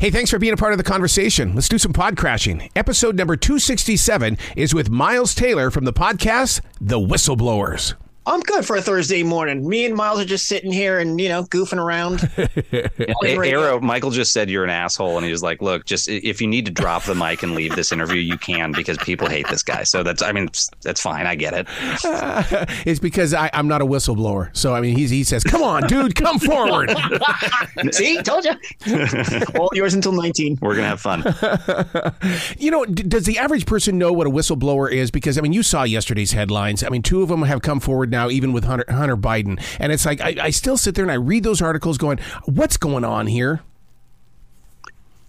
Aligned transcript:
Hey, 0.00 0.10
thanks 0.12 0.30
for 0.30 0.38
being 0.38 0.52
a 0.52 0.56
part 0.56 0.70
of 0.70 0.78
the 0.78 0.84
conversation. 0.84 1.56
Let's 1.56 1.68
do 1.68 1.76
some 1.76 1.92
pod 1.92 2.16
crashing. 2.16 2.70
Episode 2.76 3.16
number 3.16 3.34
267 3.34 4.38
is 4.56 4.72
with 4.72 4.88
Miles 4.88 5.34
Taylor 5.34 5.72
from 5.72 5.86
the 5.86 5.92
podcast 5.92 6.60
The 6.80 7.00
Whistleblowers. 7.00 7.94
I'm 8.28 8.40
good 8.40 8.66
for 8.66 8.76
a 8.76 8.82
Thursday 8.82 9.22
morning. 9.22 9.66
Me 9.66 9.86
and 9.86 9.94
Miles 9.94 10.20
are 10.20 10.24
just 10.26 10.48
sitting 10.48 10.70
here 10.70 10.98
and 10.98 11.18
you 11.18 11.30
know 11.30 11.44
goofing 11.44 11.78
around. 11.78 12.30
Arroe, 13.24 13.80
Michael 13.80 14.10
just 14.10 14.32
said 14.32 14.50
you're 14.50 14.64
an 14.64 14.70
asshole, 14.70 15.16
and 15.16 15.24
he 15.24 15.32
was 15.32 15.42
like, 15.42 15.62
"Look, 15.62 15.86
just 15.86 16.10
if 16.10 16.38
you 16.38 16.46
need 16.46 16.66
to 16.66 16.70
drop 16.70 17.04
the 17.04 17.14
mic 17.14 17.42
and 17.42 17.54
leave 17.54 17.74
this 17.74 17.90
interview, 17.90 18.20
you 18.20 18.36
can 18.36 18.72
because 18.72 18.98
people 18.98 19.30
hate 19.30 19.48
this 19.48 19.62
guy." 19.62 19.82
So 19.82 20.02
that's, 20.02 20.20
I 20.20 20.32
mean, 20.32 20.50
that's 20.82 21.00
fine. 21.00 21.26
I 21.26 21.36
get 21.36 21.54
it. 21.54 21.66
Uh, 22.04 22.66
it's 22.84 23.00
because 23.00 23.32
I, 23.32 23.48
am 23.54 23.66
not 23.66 23.80
a 23.80 23.86
whistleblower. 23.86 24.54
So 24.54 24.74
I 24.74 24.82
mean, 24.82 24.94
he's, 24.94 25.08
he 25.08 25.24
says, 25.24 25.42
"Come 25.42 25.62
on, 25.62 25.84
dude, 25.86 26.14
come 26.14 26.38
forward." 26.38 26.94
See, 27.92 28.20
told 28.22 28.44
you. 28.44 28.52
All 29.58 29.70
yours 29.72 29.94
until 29.94 30.12
19. 30.12 30.58
We're 30.60 30.74
gonna 30.74 30.88
have 30.88 31.00
fun. 31.00 31.24
you 32.58 32.70
know, 32.70 32.84
d- 32.84 33.04
does 33.04 33.24
the 33.24 33.38
average 33.38 33.64
person 33.64 33.96
know 33.96 34.12
what 34.12 34.26
a 34.26 34.30
whistleblower 34.30 34.92
is? 34.92 35.10
Because 35.10 35.38
I 35.38 35.40
mean, 35.40 35.54
you 35.54 35.62
saw 35.62 35.84
yesterday's 35.84 36.32
headlines. 36.32 36.84
I 36.84 36.90
mean, 36.90 37.00
two 37.00 37.22
of 37.22 37.30
them 37.30 37.40
have 37.42 37.62
come 37.62 37.80
forward 37.80 38.10
now 38.10 38.17
now, 38.18 38.28
even 38.30 38.52
with 38.52 38.64
Hunter, 38.64 38.84
Hunter 38.88 39.16
Biden. 39.16 39.62
And 39.78 39.92
it's 39.92 40.04
like, 40.04 40.20
I, 40.20 40.34
I 40.40 40.50
still 40.50 40.76
sit 40.76 40.94
there 40.94 41.04
and 41.04 41.12
I 41.12 41.16
read 41.16 41.44
those 41.44 41.62
articles 41.62 41.98
going, 41.98 42.18
what's 42.46 42.76
going 42.76 43.04
on 43.04 43.26
here? 43.28 43.60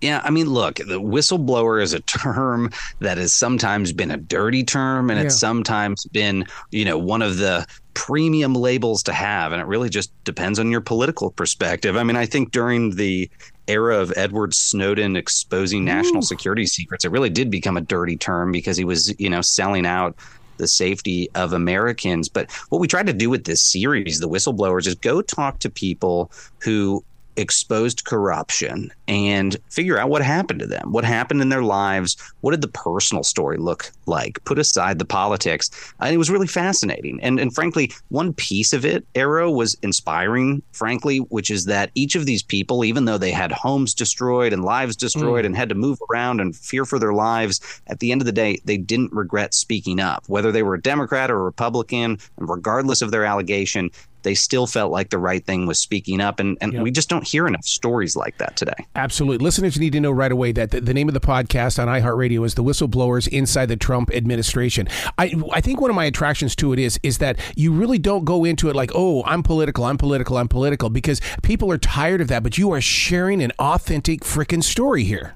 Yeah, 0.02 0.21
I 0.23 0.29
mean, 0.29 0.48
look, 0.48 0.75
the 0.77 0.99
whistleblower 0.99 1.81
is 1.81 1.93
a 1.93 1.99
term 1.99 2.71
that 2.99 3.17
has 3.17 3.34
sometimes 3.34 3.91
been 3.91 4.12
a 4.12 4.17
dirty 4.17 4.63
term 4.63 5.09
and 5.09 5.20
yeah. 5.20 5.25
it's 5.25 5.35
sometimes 5.35 6.05
been, 6.05 6.45
you 6.71 6.85
know, 6.85 6.98
one 6.98 7.21
of 7.21 7.38
the 7.38 7.67
premium 7.93 8.55
labels 8.55 9.03
to 9.03 9.13
have. 9.13 9.51
And 9.51 9.62
it 9.62 9.67
really 9.67 9.90
just 9.90 10.12
depends 10.23 10.57
on 10.57 10.71
your 10.71 10.81
political 10.81 11.31
perspective. 11.31 11.98
I 11.98 12.03
mean, 12.03 12.15
I 12.15 12.26
think 12.26 12.51
during 12.51 12.95
the 12.95 13.29
era 13.67 13.98
of 13.99 14.13
Edward 14.15 14.53
Snowden 14.53 15.17
exposing 15.17 15.81
Ooh. 15.81 15.93
national 15.93 16.21
security 16.21 16.65
secrets, 16.65 17.03
it 17.03 17.12
really 17.12 17.29
did 17.29 17.51
become 17.51 17.76
a 17.76 17.81
dirty 17.81 18.15
term 18.15 18.53
because 18.53 18.77
he 18.77 18.85
was, 18.85 19.13
you 19.20 19.29
know, 19.29 19.41
selling 19.41 19.85
out 19.85 20.15
the 20.60 20.68
safety 20.68 21.29
of 21.34 21.54
Americans. 21.54 22.29
But 22.29 22.52
what 22.70 22.79
we 22.79 22.88
try 22.88 23.02
to 23.02 23.13
do 23.13 23.29
with 23.29 23.46
this 23.46 23.63
series, 23.63 24.20
The 24.20 24.29
Whistleblowers, 24.29 24.85
is 24.85 24.93
go 24.96 25.24
talk 25.24 25.60
to 25.60 25.70
people 25.70 26.32
who 26.60 27.04
exposed 27.40 28.05
corruption 28.05 28.91
and 29.07 29.57
figure 29.70 29.98
out 29.98 30.09
what 30.09 30.21
happened 30.21 30.59
to 30.59 30.68
them, 30.68 30.91
what 30.91 31.04
happened 31.04 31.41
in 31.41 31.49
their 31.49 31.63
lives, 31.63 32.15
what 32.41 32.51
did 32.51 32.62
the 32.62 32.68
personal 32.68 33.23
story 33.23 33.57
look 33.57 33.91
like, 34.05 34.43
put 34.46 34.59
aside 34.59 34.99
the 34.99 35.05
politics. 35.05 35.70
And 35.99 36.13
it 36.13 36.18
was 36.18 36.29
really 36.29 36.48
fascinating. 36.48 37.20
And, 37.21 37.40
and 37.40 37.54
frankly, 37.54 37.91
one 38.09 38.34
piece 38.34 38.73
of 38.73 38.85
it, 38.85 39.05
Arroe, 39.15 39.51
was 39.51 39.76
inspiring, 39.81 40.62
frankly, 40.71 41.18
which 41.18 41.49
is 41.49 41.65
that 41.65 41.91
each 41.96 42.15
of 42.15 42.26
these 42.26 42.43
people, 42.43 42.84
even 42.84 43.05
though 43.05 43.18
they 43.18 43.31
had 43.31 43.51
homes 43.51 43.93
destroyed 43.93 44.53
and 44.53 44.63
lives 44.63 44.96
destroyed 44.96 45.43
mm. 45.43 45.48
and 45.48 45.57
had 45.57 45.70
to 45.70 45.76
move 45.76 45.99
around 46.12 46.40
and 46.40 46.55
fear 46.55 46.85
for 46.85 46.99
their 46.99 47.13
lives, 47.13 47.81
at 47.87 47.99
the 47.99 48.12
end 48.12 48.21
of 48.21 48.26
the 48.26 48.31
day, 48.31 48.59
they 48.65 48.77
didn't 48.77 49.13
regret 49.13 49.53
speaking 49.53 49.99
up, 49.99 50.24
whether 50.27 50.51
they 50.51 50.63
were 50.63 50.76
a 50.76 50.81
Democrat 50.81 51.31
or 51.31 51.40
a 51.40 51.43
Republican, 51.43 52.18
and 52.37 52.49
regardless 52.49 53.01
of 53.01 53.12
their 53.12 53.26
allegation, 53.26 53.90
they 54.23 54.35
still 54.35 54.67
felt 54.67 54.91
like 54.91 55.09
the 55.09 55.17
right 55.17 55.45
thing 55.45 55.65
was 55.65 55.79
speaking 55.79 56.21
up. 56.21 56.39
And, 56.39 56.57
and 56.62 56.73
yep. 56.73 56.84
we 56.84 56.91
just 56.91 57.09
don't 57.09 57.27
hear 57.27 57.48
enough 57.48 57.65
stories 57.65 58.15
like 58.15 58.37
that 58.37 58.55
today. 58.55 58.87
Absolutely. 58.95 59.43
Listeners 59.43 59.79
need 59.79 59.93
to 59.93 59.99
know 59.99 60.12
right 60.12 60.31
away 60.31 60.51
that 60.51 60.71
the, 60.71 60.81
the 60.81 60.93
name 60.93 61.07
of 61.07 61.13
the 61.13 61.20
podcast 61.20 61.79
on 61.81 61.87
iHeartRadio 61.87 62.45
is 62.45 62.55
The 62.55 62.63
Whistleblowers 62.63 63.27
Inside 63.27 63.67
the 63.67 63.77
Trump 63.77 64.12
Administration. 64.13 64.88
I, 65.17 65.34
I 65.51 65.62
think 65.62 65.81
one 65.81 65.90
of 65.90 65.95
my 65.95 66.06
attractions 66.06 66.56
to 66.57 66.73
it 66.73 66.79
is, 66.79 67.00
is 67.03 67.19
that 67.19 67.40
you 67.56 67.72
really 67.72 68.00
don't 68.00 68.25
go 68.25 68.45
into 68.45 68.69
it 68.69 68.75
like, 68.75 68.91
oh, 68.94 69.23
I'm 69.25 69.44
political, 69.44 69.85
I'm 69.85 69.97
political, 69.97 70.38
I'm 70.38 70.47
political, 70.47 70.90
because 70.90 71.22
people 71.44 71.72
are 71.72 71.78
tired 71.78 72.22
of 72.22 72.28
that, 72.28 72.44
but 72.44 72.57
you 72.57 72.72
are 72.72 72.81
sharing 72.81 73.41
an 73.41 73.51
authentic 73.59 74.22
freaking 74.22 74.63
story 74.63 75.03
here. 75.03 75.35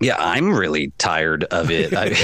Yeah, 0.00 0.16
I'm 0.18 0.54
really 0.54 0.92
tired 0.98 1.44
of 1.44 1.70
it. 1.70 1.92
I, 1.92 2.14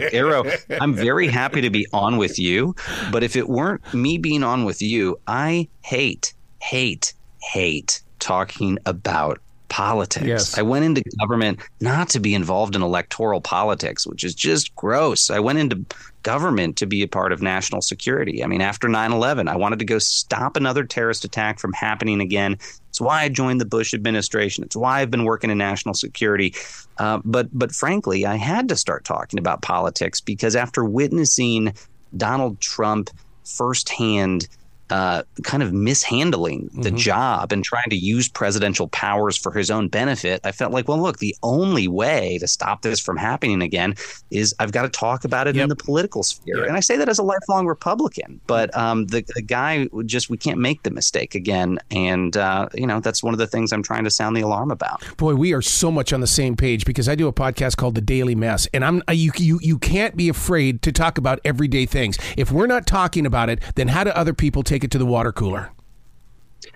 Arroe, 0.12 0.44
I'm 0.80 0.94
very 0.94 1.28
happy 1.28 1.60
to 1.60 1.70
be 1.70 1.86
on 1.92 2.16
with 2.16 2.38
you, 2.38 2.74
but 3.12 3.22
if 3.22 3.36
it 3.36 3.48
weren't 3.48 3.94
me 3.94 4.18
being 4.18 4.42
on 4.42 4.64
with 4.64 4.82
you, 4.82 5.20
I 5.26 5.68
hate, 5.82 6.34
hate, 6.60 7.14
hate 7.40 8.02
talking 8.18 8.78
about 8.86 9.40
politics. 9.72 10.26
Yes. 10.26 10.58
I 10.58 10.62
went 10.62 10.84
into 10.84 11.02
government 11.18 11.58
not 11.80 12.10
to 12.10 12.20
be 12.20 12.34
involved 12.34 12.76
in 12.76 12.82
electoral 12.82 13.40
politics, 13.40 14.06
which 14.06 14.22
is 14.22 14.34
just 14.34 14.74
gross. 14.76 15.30
I 15.30 15.38
went 15.38 15.58
into 15.58 15.82
government 16.22 16.76
to 16.76 16.86
be 16.86 17.02
a 17.02 17.08
part 17.08 17.32
of 17.32 17.40
national 17.40 17.80
security. 17.80 18.44
I 18.44 18.48
mean, 18.48 18.60
after 18.60 18.86
9 18.86 19.12
11, 19.12 19.48
I 19.48 19.56
wanted 19.56 19.78
to 19.78 19.86
go 19.86 19.98
stop 19.98 20.58
another 20.58 20.84
terrorist 20.84 21.24
attack 21.24 21.58
from 21.58 21.72
happening 21.72 22.20
again. 22.20 22.58
Why 23.02 23.22
I 23.22 23.28
joined 23.28 23.60
the 23.60 23.66
Bush 23.66 23.94
administration. 23.94 24.62
It's 24.64 24.76
why 24.76 25.00
I've 25.00 25.10
been 25.10 25.24
working 25.24 25.50
in 25.50 25.58
national 25.58 25.94
security. 25.94 26.54
Uh, 26.98 27.20
but, 27.24 27.48
but 27.52 27.72
frankly, 27.72 28.24
I 28.24 28.36
had 28.36 28.68
to 28.68 28.76
start 28.76 29.04
talking 29.04 29.38
about 29.38 29.62
politics 29.62 30.20
because 30.20 30.54
after 30.54 30.84
witnessing 30.84 31.74
Donald 32.16 32.60
Trump 32.60 33.10
firsthand 33.44 34.48
uh, 34.92 35.22
kind 35.42 35.62
of 35.62 35.72
mishandling 35.72 36.68
the 36.74 36.90
mm-hmm. 36.90 36.96
job 36.96 37.50
and 37.50 37.64
trying 37.64 37.88
to 37.88 37.96
use 37.96 38.28
presidential 38.28 38.88
powers 38.88 39.38
for 39.38 39.50
his 39.50 39.70
own 39.70 39.88
benefit, 39.88 40.42
I 40.44 40.52
felt 40.52 40.70
like, 40.70 40.86
well, 40.86 41.00
look, 41.00 41.18
the 41.18 41.34
only 41.42 41.88
way 41.88 42.36
to 42.40 42.46
stop 42.46 42.82
this 42.82 43.00
from 43.00 43.16
happening 43.16 43.62
again 43.62 43.94
is 44.30 44.54
I've 44.58 44.72
got 44.72 44.82
to 44.82 44.90
talk 44.90 45.24
about 45.24 45.48
it 45.48 45.56
yep. 45.56 45.62
in 45.62 45.68
the 45.70 45.76
political 45.76 46.22
sphere. 46.22 46.58
Yep. 46.58 46.68
And 46.68 46.76
I 46.76 46.80
say 46.80 46.98
that 46.98 47.08
as 47.08 47.18
a 47.18 47.22
lifelong 47.22 47.66
Republican, 47.66 48.38
but 48.46 48.76
um, 48.76 49.06
the, 49.06 49.24
the 49.34 49.40
guy 49.40 49.88
just, 50.04 50.28
we 50.28 50.36
can't 50.36 50.58
make 50.58 50.82
the 50.82 50.90
mistake 50.90 51.34
again. 51.34 51.78
And, 51.90 52.36
uh, 52.36 52.68
you 52.74 52.86
know, 52.86 53.00
that's 53.00 53.22
one 53.22 53.32
of 53.32 53.38
the 53.38 53.46
things 53.46 53.72
I'm 53.72 53.82
trying 53.82 54.04
to 54.04 54.10
sound 54.10 54.36
the 54.36 54.42
alarm 54.42 54.70
about. 54.70 55.02
Boy, 55.16 55.34
we 55.34 55.54
are 55.54 55.62
so 55.62 55.90
much 55.90 56.12
on 56.12 56.20
the 56.20 56.26
same 56.26 56.54
page 56.54 56.84
because 56.84 57.08
I 57.08 57.14
do 57.14 57.28
a 57.28 57.32
podcast 57.32 57.78
called 57.78 57.94
The 57.94 58.02
Daily 58.02 58.34
Mess, 58.34 58.68
and 58.74 58.84
I'm 58.84 59.02
you 59.10 59.32
you 59.38 59.58
you 59.62 59.78
can't 59.78 60.16
be 60.16 60.28
afraid 60.28 60.82
to 60.82 60.92
talk 60.92 61.16
about 61.16 61.40
everyday 61.44 61.86
things. 61.86 62.18
If 62.36 62.52
we're 62.52 62.66
not 62.66 62.86
talking 62.86 63.24
about 63.24 63.48
it, 63.48 63.62
then 63.74 63.88
how 63.88 64.04
do 64.04 64.10
other 64.10 64.34
people 64.34 64.62
take 64.62 64.81
take 64.82 64.88
it 64.88 64.90
to 64.92 64.98
the 64.98 65.06
water 65.06 65.32
cooler. 65.32 65.70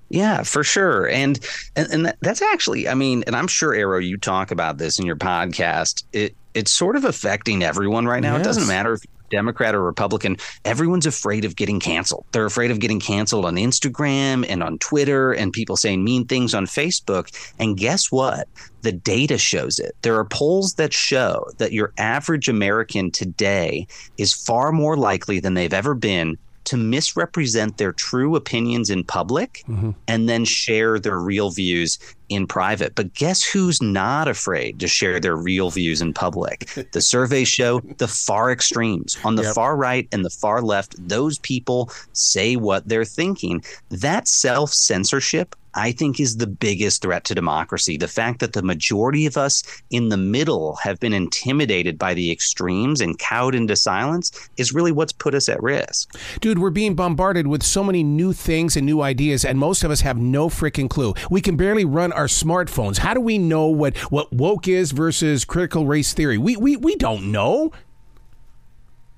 Yeah, 0.08 0.44
for 0.44 0.62
sure. 0.62 1.08
And 1.08 1.38
and, 1.74 1.92
and 1.92 2.14
that's 2.20 2.42
actually, 2.42 2.88
I 2.88 2.94
mean, 2.94 3.24
and 3.26 3.34
I'm 3.34 3.48
sure 3.48 3.74
Arroe, 3.74 3.98
you 3.98 4.16
talk 4.16 4.50
about 4.50 4.78
this 4.78 4.98
in 4.98 5.06
your 5.06 5.16
podcast. 5.16 6.04
It 6.12 6.34
it's 6.54 6.70
sort 6.70 6.96
of 6.96 7.04
affecting 7.04 7.62
everyone 7.62 8.06
right 8.06 8.22
now. 8.22 8.36
Yes. 8.36 8.40
It 8.40 8.44
doesn't 8.44 8.68
matter 8.68 8.94
if 8.94 9.02
you're 9.04 9.16
Democrat 9.28 9.74
or 9.74 9.82
Republican, 9.82 10.36
everyone's 10.64 11.04
afraid 11.04 11.44
of 11.44 11.56
getting 11.56 11.80
canceled. 11.80 12.24
They're 12.30 12.46
afraid 12.46 12.70
of 12.70 12.78
getting 12.78 13.00
canceled 13.00 13.44
on 13.44 13.56
Instagram 13.56 14.46
and 14.48 14.62
on 14.62 14.78
Twitter 14.78 15.32
and 15.32 15.52
people 15.52 15.76
saying 15.76 16.04
mean 16.04 16.26
things 16.26 16.54
on 16.54 16.66
Facebook. 16.66 17.28
And 17.58 17.76
guess 17.76 18.12
what? 18.12 18.48
The 18.82 18.92
data 18.92 19.36
shows 19.36 19.80
it. 19.80 19.96
There 20.02 20.14
are 20.16 20.24
polls 20.24 20.74
that 20.74 20.92
show 20.92 21.50
that 21.58 21.72
your 21.72 21.92
average 21.98 22.48
American 22.48 23.10
today 23.10 23.88
is 24.16 24.32
far 24.32 24.70
more 24.70 24.96
likely 24.96 25.40
than 25.40 25.54
they've 25.54 25.74
ever 25.74 25.94
been 25.94 26.38
to 26.66 26.76
misrepresent 26.76 27.78
their 27.78 27.92
true 27.92 28.36
opinions 28.36 28.90
in 28.90 29.04
public 29.04 29.64
mm-hmm. 29.68 29.90
and 30.06 30.28
then 30.28 30.44
share 30.44 30.98
their 30.98 31.18
real 31.18 31.50
views 31.50 31.98
in 32.28 32.46
private. 32.46 32.94
But 32.94 33.14
guess 33.14 33.42
who's 33.42 33.82
not 33.82 34.28
afraid 34.28 34.80
to 34.80 34.88
share 34.88 35.20
their 35.20 35.36
real 35.36 35.70
views 35.70 36.00
in 36.00 36.12
public? 36.12 36.68
The 36.92 37.02
surveys 37.02 37.48
show 37.48 37.80
the 37.98 38.08
far 38.08 38.50
extremes. 38.50 39.18
On 39.24 39.34
the 39.34 39.42
yep. 39.42 39.54
far 39.54 39.76
right 39.76 40.08
and 40.12 40.24
the 40.24 40.30
far 40.30 40.62
left, 40.62 40.94
those 41.08 41.38
people 41.40 41.90
say 42.12 42.56
what 42.56 42.88
they're 42.88 43.04
thinking. 43.04 43.62
That 43.90 44.28
self 44.28 44.72
censorship 44.72 45.54
I 45.76 45.92
think 45.92 46.18
is 46.18 46.38
the 46.38 46.46
biggest 46.46 47.02
threat 47.02 47.24
to 47.24 47.34
democracy. 47.34 47.98
The 47.98 48.08
fact 48.08 48.40
that 48.40 48.54
the 48.54 48.62
majority 48.62 49.26
of 49.26 49.36
us 49.36 49.62
in 49.90 50.08
the 50.08 50.16
middle 50.16 50.76
have 50.76 50.98
been 50.98 51.12
intimidated 51.12 51.98
by 51.98 52.14
the 52.14 52.32
extremes 52.32 53.02
and 53.02 53.18
cowed 53.18 53.54
into 53.54 53.76
silence 53.76 54.48
is 54.56 54.72
really 54.72 54.90
what's 54.90 55.12
put 55.12 55.34
us 55.34 55.50
at 55.50 55.62
risk. 55.62 56.18
Dude, 56.40 56.58
we're 56.58 56.70
being 56.70 56.94
bombarded 56.94 57.46
with 57.46 57.62
so 57.62 57.84
many 57.84 58.02
new 58.02 58.32
things 58.32 58.74
and 58.76 58.86
new 58.86 59.02
ideas, 59.02 59.44
and 59.44 59.58
most 59.58 59.84
of 59.84 59.90
us 59.90 60.00
have 60.00 60.16
no 60.16 60.48
freaking 60.48 60.88
clue. 60.88 61.12
We 61.30 61.42
can 61.42 61.56
barely 61.56 61.84
run 61.84 62.10
our 62.16 62.26
smartphones. 62.26 62.98
How 62.98 63.14
do 63.14 63.20
we 63.20 63.38
know 63.38 63.66
what, 63.66 63.96
what 64.10 64.32
woke 64.32 64.66
is 64.68 64.92
versus 64.92 65.44
critical 65.44 65.86
race 65.86 66.12
theory? 66.12 66.38
We, 66.38 66.56
we, 66.56 66.76
we 66.76 66.96
don't 66.96 67.30
know. 67.30 67.72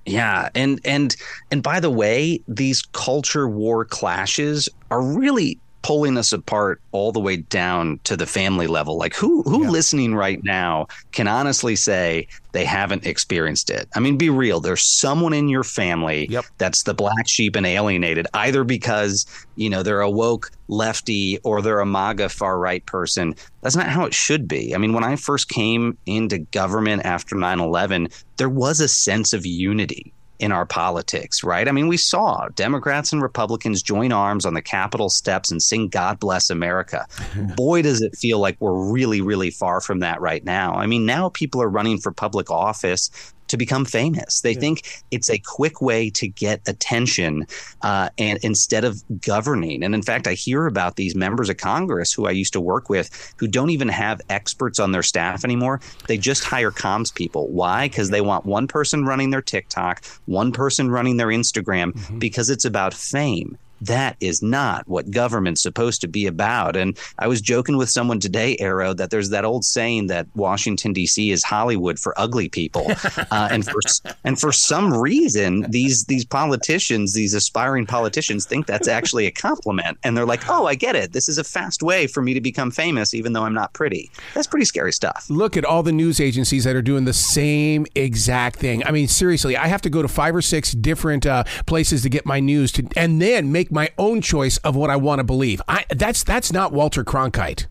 Yeah, 0.05 0.49
and 0.55 0.79
and 0.85 1.15
and 1.51 1.61
by 1.61 1.79
the 1.79 1.91
way, 1.91 2.41
these 2.47 2.81
culture 2.81 3.47
war 3.47 3.85
clashes 3.85 4.67
are 4.89 5.03
really 5.03 5.59
pulling 5.81 6.17
us 6.17 6.33
apart 6.33 6.81
all 6.91 7.11
the 7.11 7.19
way 7.19 7.37
down 7.37 7.99
to 8.03 8.17
the 8.17 8.25
family 8.25 8.67
level. 8.67 8.97
Like 8.97 9.15
who 9.15 9.43
who 9.43 9.63
yeah. 9.63 9.69
listening 9.69 10.15
right 10.15 10.43
now 10.43 10.87
can 11.11 11.27
honestly 11.27 11.75
say 11.75 12.27
they 12.51 12.65
haven't 12.65 13.05
experienced 13.05 13.69
it? 13.69 13.87
I 13.95 13.99
mean, 13.99 14.17
be 14.17 14.29
real. 14.29 14.59
There's 14.59 14.83
someone 14.83 15.33
in 15.33 15.49
your 15.49 15.63
family 15.63 16.27
yep. 16.29 16.45
that's 16.57 16.83
the 16.83 16.93
black 16.93 17.27
sheep 17.27 17.55
and 17.55 17.65
alienated, 17.65 18.27
either 18.33 18.63
because 18.63 19.25
you 19.55 19.69
know 19.69 19.83
they're 19.83 20.01
a 20.01 20.09
woke 20.09 20.51
lefty 20.67 21.39
or 21.39 21.61
they're 21.61 21.79
a 21.79 21.85
MAGA 21.85 22.29
far 22.29 22.59
right 22.59 22.85
person. 22.85 23.35
That's 23.61 23.75
not 23.75 23.87
how 23.87 24.05
it 24.05 24.13
should 24.13 24.47
be. 24.47 24.75
I 24.75 24.77
mean, 24.77 24.93
when 24.93 25.03
I 25.03 25.15
first 25.15 25.49
came 25.49 25.97
into 26.05 26.39
government 26.39 27.05
after 27.05 27.35
9/11, 27.35 28.11
there 28.37 28.49
was 28.49 28.79
a 28.79 28.87
sense 28.87 29.33
of 29.33 29.45
unity 29.45 30.13
in 30.39 30.51
our 30.51 30.65
politics, 30.65 31.43
right? 31.43 31.67
I 31.67 31.71
mean, 31.71 31.87
we 31.87 31.97
saw 31.97 32.47
Democrats 32.55 33.11
and 33.11 33.21
Republicans 33.21 33.83
join 33.83 34.11
arms 34.11 34.45
on 34.45 34.53
the 34.53 34.61
Capitol 34.61 35.09
steps 35.09 35.51
and 35.51 35.61
sing 35.61 35.89
God 35.89 36.19
Bless 36.19 36.49
America. 36.49 37.05
Boy, 37.55 37.81
does 37.81 38.01
it 38.01 38.15
feel 38.15 38.39
like 38.39 38.57
we're 38.59 38.91
really, 38.91 39.21
really 39.21 39.51
far 39.51 39.81
from 39.81 39.99
that 39.99 40.21
right 40.21 40.43
now. 40.43 40.73
I 40.73 40.87
mean, 40.87 41.05
now 41.05 41.29
people 41.29 41.61
are 41.61 41.69
running 41.69 41.99
for 41.99 42.11
public 42.11 42.49
office 42.49 43.11
to 43.49 43.57
become 43.57 43.85
famous. 43.85 44.41
They 44.41 44.53
yeah. 44.53 44.59
think 44.59 45.03
it's 45.11 45.29
a 45.29 45.39
quick 45.39 45.81
way 45.81 46.09
to 46.11 46.27
get 46.27 46.61
attention 46.67 47.45
uh, 47.81 48.09
and 48.17 48.39
instead 48.43 48.83
of 48.83 49.03
governing. 49.21 49.83
And 49.83 49.93
in 49.93 50.01
fact, 50.01 50.27
I 50.27 50.33
hear 50.33 50.65
about 50.65 50.95
these 50.95 51.15
members 51.15 51.49
of 51.49 51.57
Congress 51.57 52.13
who 52.13 52.27
I 52.27 52.31
used 52.31 52.53
to 52.53 52.61
work 52.61 52.89
with 52.89 53.33
who 53.37 53.47
don't 53.47 53.69
even 53.69 53.89
have 53.89 54.21
experts 54.29 54.79
on 54.79 54.91
their 54.91 55.03
staff 55.03 55.43
anymore. 55.43 55.81
They 56.07 56.17
just 56.17 56.43
hire 56.43 56.71
comms 56.71 57.13
people. 57.13 57.47
Why? 57.49 57.87
Because 57.87 58.09
they 58.09 58.21
want 58.21 58.45
one 58.45 58.67
person 58.67 59.05
running 59.05 59.29
their 59.29 59.41
TikTok, 59.41 60.03
one 60.25 60.51
person 60.51 60.89
running 60.89 61.17
their 61.17 61.27
Instagram, 61.27 61.93
mm-hmm. 61.93 62.19
because 62.19 62.49
it's 62.49 62.65
about 62.65 62.93
fame 62.93 63.57
that 63.81 64.17
is 64.19 64.41
not 64.41 64.87
what 64.87 65.11
government's 65.11 65.61
supposed 65.61 66.01
to 66.01 66.07
be 66.07 66.25
about. 66.25 66.75
And 66.75 66.97
I 67.17 67.27
was 67.27 67.41
joking 67.41 67.77
with 67.77 67.89
someone 67.89 68.19
today, 68.19 68.57
Arroe, 68.59 68.93
that 68.93 69.09
there's 69.09 69.29
that 69.29 69.45
old 69.45 69.65
saying 69.65 70.07
that 70.07 70.27
Washington 70.35 70.93
D.C. 70.93 71.31
is 71.31 71.43
Hollywood 71.43 71.99
for 71.99 72.13
ugly 72.17 72.49
people, 72.49 72.87
uh, 73.31 73.49
and 73.51 73.65
for 73.65 73.79
and 74.23 74.39
for 74.39 74.51
some 74.51 74.93
reason, 74.93 75.65
these 75.69 76.05
these 76.05 76.25
politicians, 76.25 77.13
these 77.13 77.33
aspiring 77.33 77.85
politicians, 77.85 78.45
think 78.45 78.65
that's 78.65 78.87
actually 78.87 79.25
a 79.25 79.31
compliment, 79.31 79.97
and 80.03 80.15
they're 80.15 80.25
like, 80.25 80.49
"Oh, 80.49 80.65
I 80.65 80.75
get 80.75 80.95
it. 80.95 81.13
This 81.13 81.29
is 81.29 81.37
a 81.37 81.43
fast 81.43 81.83
way 81.83 82.07
for 82.07 82.21
me 82.21 82.33
to 82.33 82.41
become 82.41 82.71
famous, 82.71 83.13
even 83.13 83.33
though 83.33 83.43
I'm 83.43 83.53
not 83.53 83.73
pretty." 83.73 84.11
That's 84.33 84.47
pretty 84.47 84.65
scary 84.65 84.93
stuff. 84.93 85.25
Look 85.29 85.57
at 85.57 85.65
all 85.65 85.83
the 85.83 85.91
news 85.91 86.19
agencies 86.19 86.63
that 86.63 86.75
are 86.75 86.81
doing 86.81 87.05
the 87.05 87.13
same 87.13 87.85
exact 87.95 88.57
thing. 88.57 88.85
I 88.85 88.91
mean, 88.91 89.07
seriously, 89.07 89.55
I 89.57 89.67
have 89.67 89.81
to 89.81 89.89
go 89.89 90.01
to 90.01 90.07
five 90.07 90.35
or 90.35 90.41
six 90.41 90.71
different 90.71 91.25
uh, 91.25 91.43
places 91.65 92.03
to 92.03 92.09
get 92.09 92.25
my 92.25 92.39
news, 92.39 92.71
to, 92.73 92.87
and 92.95 93.21
then 93.21 93.51
make 93.51 93.68
make 93.69 93.71
my 93.71 94.03
own 94.03 94.21
choice 94.21 94.57
of 94.57 94.75
what 94.75 94.89
I 94.89 94.95
want 94.95 95.19
to 95.19 95.23
believe. 95.23 95.61
I, 95.67 95.85
that's 95.89 96.23
that's 96.23 96.51
not 96.51 96.71
Walter 96.71 97.03
Cronkite. 97.03 97.67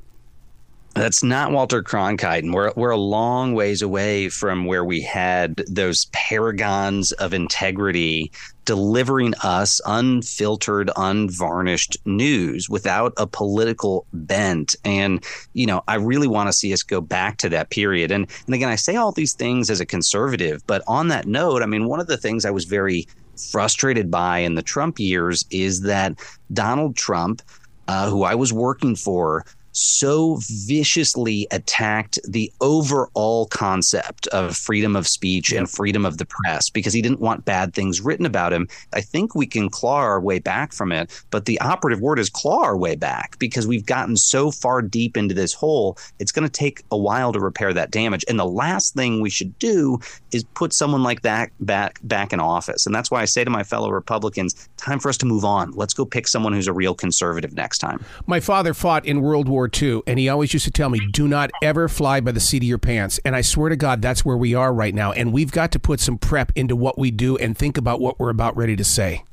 That's 0.94 1.22
not 1.22 1.52
Walter 1.52 1.82
Cronkite, 1.82 2.40
and 2.40 2.52
we're 2.52 2.72
we're 2.74 2.90
a 2.90 2.96
long 2.96 3.54
ways 3.54 3.82
away 3.82 4.28
from 4.28 4.64
where 4.64 4.84
we 4.84 5.00
had 5.00 5.56
those 5.68 6.06
paragons 6.06 7.12
of 7.12 7.32
integrity 7.32 8.32
delivering 8.64 9.32
us 9.44 9.80
unfiltered, 9.86 10.90
unvarnished 10.96 11.96
news 12.04 12.68
without 12.68 13.12
a 13.16 13.26
political 13.26 14.06
bent. 14.12 14.74
And 14.84 15.24
you 15.52 15.66
know, 15.66 15.84
I 15.86 15.96
really 15.96 16.26
want 16.26 16.48
to 16.48 16.52
see 16.52 16.72
us 16.72 16.82
go 16.82 17.00
back 17.00 17.36
to 17.38 17.48
that 17.50 17.70
period. 17.70 18.10
And 18.10 18.26
and 18.46 18.54
again, 18.54 18.68
I 18.68 18.76
say 18.76 18.96
all 18.96 19.12
these 19.12 19.34
things 19.34 19.70
as 19.70 19.80
a 19.80 19.86
conservative, 19.86 20.66
but 20.66 20.82
on 20.88 21.08
that 21.08 21.26
note, 21.26 21.62
I 21.62 21.66
mean, 21.66 21.86
one 21.86 22.00
of 22.00 22.08
the 22.08 22.16
things 22.16 22.44
I 22.44 22.50
was 22.50 22.64
very 22.64 23.06
frustrated 23.38 24.10
by 24.10 24.38
in 24.38 24.54
the 24.54 24.62
Trump 24.62 24.98
years 24.98 25.44
is 25.50 25.82
that 25.82 26.18
Donald 26.52 26.96
Trump, 26.96 27.42
uh, 27.88 28.08
who 28.10 28.22
I 28.24 28.34
was 28.34 28.52
working 28.52 28.96
for, 28.96 29.44
so 29.78 30.38
viciously 30.66 31.46
attacked 31.50 32.18
the 32.26 32.52
overall 32.60 33.46
concept 33.46 34.26
of 34.28 34.56
freedom 34.56 34.96
of 34.96 35.06
speech 35.06 35.52
and 35.52 35.70
freedom 35.70 36.04
of 36.04 36.18
the 36.18 36.26
press 36.26 36.68
because 36.70 36.92
he 36.92 37.02
didn't 37.02 37.20
want 37.20 37.44
bad 37.44 37.74
things 37.74 38.00
written 38.00 38.26
about 38.26 38.52
him. 38.52 38.68
I 38.92 39.00
think 39.00 39.34
we 39.34 39.46
can 39.46 39.68
claw 39.68 39.96
our 39.96 40.20
way 40.20 40.38
back 40.38 40.72
from 40.72 40.92
it, 40.92 41.10
but 41.30 41.44
the 41.44 41.60
operative 41.60 42.00
word 42.00 42.18
is 42.18 42.28
claw 42.28 42.64
our 42.64 42.76
way 42.76 42.96
back 42.96 43.38
because 43.38 43.66
we've 43.66 43.86
gotten 43.86 44.16
so 44.16 44.50
far 44.50 44.82
deep 44.82 45.16
into 45.16 45.34
this 45.34 45.52
hole. 45.52 45.96
It's 46.18 46.32
going 46.32 46.46
to 46.46 46.52
take 46.52 46.82
a 46.90 46.96
while 46.96 47.32
to 47.32 47.40
repair 47.40 47.72
that 47.72 47.90
damage. 47.90 48.24
And 48.28 48.38
the 48.38 48.46
last 48.46 48.94
thing 48.94 49.20
we 49.20 49.30
should 49.30 49.58
do 49.58 49.98
is 50.32 50.44
put 50.54 50.72
someone 50.72 51.02
like 51.02 51.22
that 51.22 51.50
back 51.60 52.00
back 52.02 52.32
in 52.32 52.40
office. 52.40 52.86
And 52.86 52.94
that's 52.94 53.10
why 53.10 53.22
I 53.22 53.26
say 53.26 53.44
to 53.44 53.50
my 53.50 53.62
fellow 53.62 53.90
Republicans, 53.90 54.68
time 54.76 54.98
for 54.98 55.08
us 55.08 55.16
to 55.18 55.26
move 55.26 55.44
on. 55.44 55.72
Let's 55.72 55.94
go 55.94 56.04
pick 56.04 56.26
someone 56.26 56.52
who's 56.52 56.68
a 56.68 56.72
real 56.72 56.94
conservative 56.94 57.54
next 57.54 57.78
time. 57.78 58.04
My 58.26 58.40
father 58.40 58.74
fought 58.74 59.06
in 59.06 59.20
World 59.20 59.48
War 59.48 59.67
II, 59.70 60.02
and 60.06 60.18
he 60.18 60.28
always 60.28 60.52
used 60.52 60.64
to 60.64 60.70
tell 60.70 60.90
me, 60.90 61.00
"Do 61.12 61.28
not 61.28 61.50
ever 61.62 61.88
fly 61.88 62.20
by 62.20 62.32
the 62.32 62.40
seat 62.40 62.62
of 62.62 62.68
your 62.68 62.78
pants." 62.78 63.20
And 63.24 63.36
I 63.36 63.40
swear 63.40 63.68
to 63.68 63.76
God, 63.76 64.02
that's 64.02 64.24
where 64.24 64.36
we 64.36 64.54
are 64.54 64.72
right 64.72 64.94
now. 64.94 65.12
And 65.12 65.32
we've 65.32 65.52
got 65.52 65.72
to 65.72 65.78
put 65.78 66.00
some 66.00 66.18
prep 66.18 66.52
into 66.54 66.76
what 66.76 66.98
we 66.98 67.10
do 67.10 67.36
and 67.36 67.56
think 67.56 67.76
about 67.76 68.00
what 68.00 68.18
we're 68.18 68.30
about 68.30 68.56
ready 68.56 68.76
to 68.76 68.84
say. 68.84 69.24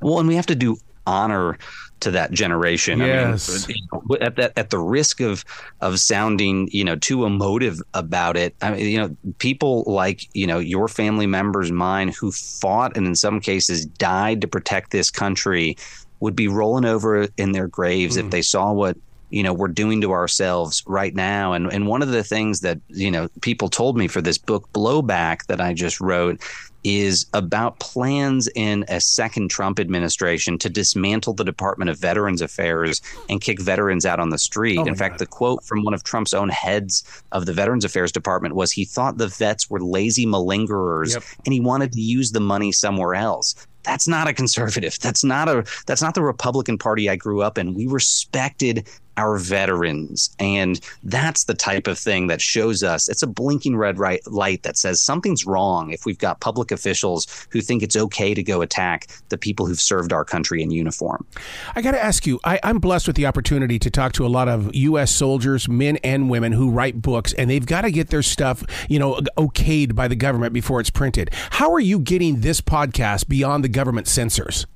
Well, 0.00 0.18
and 0.18 0.28
we 0.28 0.36
have 0.36 0.46
to 0.46 0.54
do 0.54 0.76
honor 1.06 1.58
to 2.00 2.10
that 2.10 2.32
generation. 2.32 2.98
Yes. 2.98 3.64
I 3.64 3.68
mean, 3.68 4.22
at 4.22 4.36
that 4.36 4.52
at 4.56 4.70
the 4.70 4.78
risk 4.78 5.20
of 5.20 5.44
of 5.80 5.98
sounding 6.00 6.68
you 6.72 6.84
know 6.84 6.96
too 6.96 7.24
emotive 7.24 7.80
about 7.94 8.36
it. 8.36 8.54
I 8.60 8.72
mean, 8.72 8.86
you 8.86 8.98
know, 8.98 9.16
people 9.38 9.84
like 9.86 10.28
you 10.34 10.46
know 10.46 10.58
your 10.58 10.88
family 10.88 11.26
members, 11.26 11.72
mine, 11.72 12.08
who 12.08 12.32
fought 12.32 12.96
and 12.96 13.06
in 13.06 13.14
some 13.14 13.40
cases 13.40 13.86
died 13.86 14.40
to 14.42 14.48
protect 14.48 14.90
this 14.90 15.10
country, 15.10 15.76
would 16.20 16.36
be 16.36 16.48
rolling 16.48 16.84
over 16.84 17.28
in 17.36 17.52
their 17.52 17.68
graves 17.68 18.16
mm. 18.16 18.24
if 18.24 18.30
they 18.30 18.42
saw 18.42 18.72
what 18.72 18.96
you 19.32 19.42
know 19.42 19.52
we're 19.52 19.68
doing 19.68 20.00
to 20.00 20.12
ourselves 20.12 20.82
right 20.86 21.14
now 21.14 21.52
and 21.52 21.72
and 21.72 21.86
one 21.86 22.02
of 22.02 22.08
the 22.08 22.22
things 22.22 22.60
that 22.60 22.78
you 22.88 23.10
know 23.10 23.28
people 23.40 23.68
told 23.68 23.96
me 23.96 24.06
for 24.06 24.20
this 24.20 24.38
book 24.38 24.68
blowback 24.72 25.46
that 25.46 25.60
I 25.60 25.72
just 25.72 26.00
wrote 26.00 26.40
is 26.84 27.26
about 27.32 27.78
plans 27.78 28.48
in 28.54 28.84
a 28.88 29.00
second 29.00 29.50
Trump 29.50 29.78
administration 29.78 30.58
to 30.58 30.68
dismantle 30.68 31.34
the 31.34 31.44
Department 31.44 31.90
of 31.90 31.98
Veterans 31.98 32.42
Affairs 32.42 33.00
and 33.28 33.40
kick 33.40 33.60
veterans 33.60 34.04
out 34.04 34.18
on 34.18 34.30
the 34.30 34.38
street. 34.38 34.78
Oh 34.78 34.84
in 34.84 34.94
fact, 34.94 35.14
God. 35.14 35.18
the 35.20 35.26
quote 35.26 35.64
from 35.64 35.84
one 35.84 35.94
of 35.94 36.02
Trump's 36.02 36.34
own 36.34 36.48
heads 36.48 37.04
of 37.30 37.46
the 37.46 37.52
Veterans 37.52 37.84
Affairs 37.84 38.10
Department 38.10 38.56
was 38.56 38.72
he 38.72 38.84
thought 38.84 39.18
the 39.18 39.28
vets 39.28 39.70
were 39.70 39.80
lazy 39.80 40.26
malingerers 40.26 41.14
yep. 41.14 41.22
and 41.44 41.52
he 41.52 41.60
wanted 41.60 41.92
to 41.92 42.00
use 42.00 42.32
the 42.32 42.40
money 42.40 42.72
somewhere 42.72 43.14
else 43.14 43.54
that's 43.84 44.06
not 44.06 44.28
a 44.28 44.32
conservative. 44.32 44.98
That's 45.00 45.24
not 45.24 45.48
a 45.48 45.64
that's 45.86 46.02
not 46.02 46.14
the 46.14 46.22
Republican 46.22 46.78
Party 46.78 47.08
I 47.08 47.16
grew 47.16 47.42
up 47.42 47.58
in. 47.58 47.74
We 47.74 47.86
respected 47.86 48.88
our 49.16 49.38
veterans. 49.38 50.34
And 50.38 50.80
that's 51.02 51.44
the 51.44 51.54
type 51.54 51.86
of 51.86 51.98
thing 51.98 52.26
that 52.28 52.40
shows 52.40 52.82
us 52.82 53.08
it's 53.08 53.22
a 53.22 53.26
blinking 53.26 53.76
red 53.76 53.98
right, 53.98 54.20
light 54.26 54.62
that 54.62 54.76
says 54.76 55.00
something's 55.00 55.46
wrong 55.46 55.90
if 55.90 56.06
we've 56.06 56.18
got 56.18 56.40
public 56.40 56.70
officials 56.70 57.46
who 57.50 57.60
think 57.60 57.82
it's 57.82 57.96
okay 57.96 58.34
to 58.34 58.42
go 58.42 58.62
attack 58.62 59.08
the 59.28 59.38
people 59.38 59.66
who've 59.66 59.80
served 59.80 60.12
our 60.12 60.24
country 60.24 60.62
in 60.62 60.70
uniform. 60.70 61.24
I 61.74 61.82
got 61.82 61.92
to 61.92 62.02
ask 62.02 62.26
you, 62.26 62.40
I, 62.44 62.58
I'm 62.62 62.78
blessed 62.78 63.06
with 63.06 63.16
the 63.16 63.26
opportunity 63.26 63.78
to 63.78 63.90
talk 63.90 64.12
to 64.14 64.26
a 64.26 64.28
lot 64.28 64.48
of 64.48 64.74
U.S. 64.74 65.10
soldiers, 65.10 65.68
men 65.68 65.98
and 65.98 66.30
women, 66.30 66.52
who 66.52 66.70
write 66.70 67.02
books, 67.02 67.32
and 67.34 67.50
they've 67.50 67.66
got 67.66 67.82
to 67.82 67.90
get 67.90 68.08
their 68.08 68.22
stuff, 68.22 68.64
you 68.88 68.98
know, 68.98 69.20
okayed 69.36 69.94
by 69.94 70.08
the 70.08 70.16
government 70.16 70.52
before 70.52 70.80
it's 70.80 70.90
printed. 70.90 71.30
How 71.50 71.72
are 71.72 71.80
you 71.80 71.98
getting 71.98 72.40
this 72.40 72.60
podcast 72.60 73.28
beyond 73.28 73.64
the 73.64 73.68
government 73.68 74.08
censors? 74.08 74.66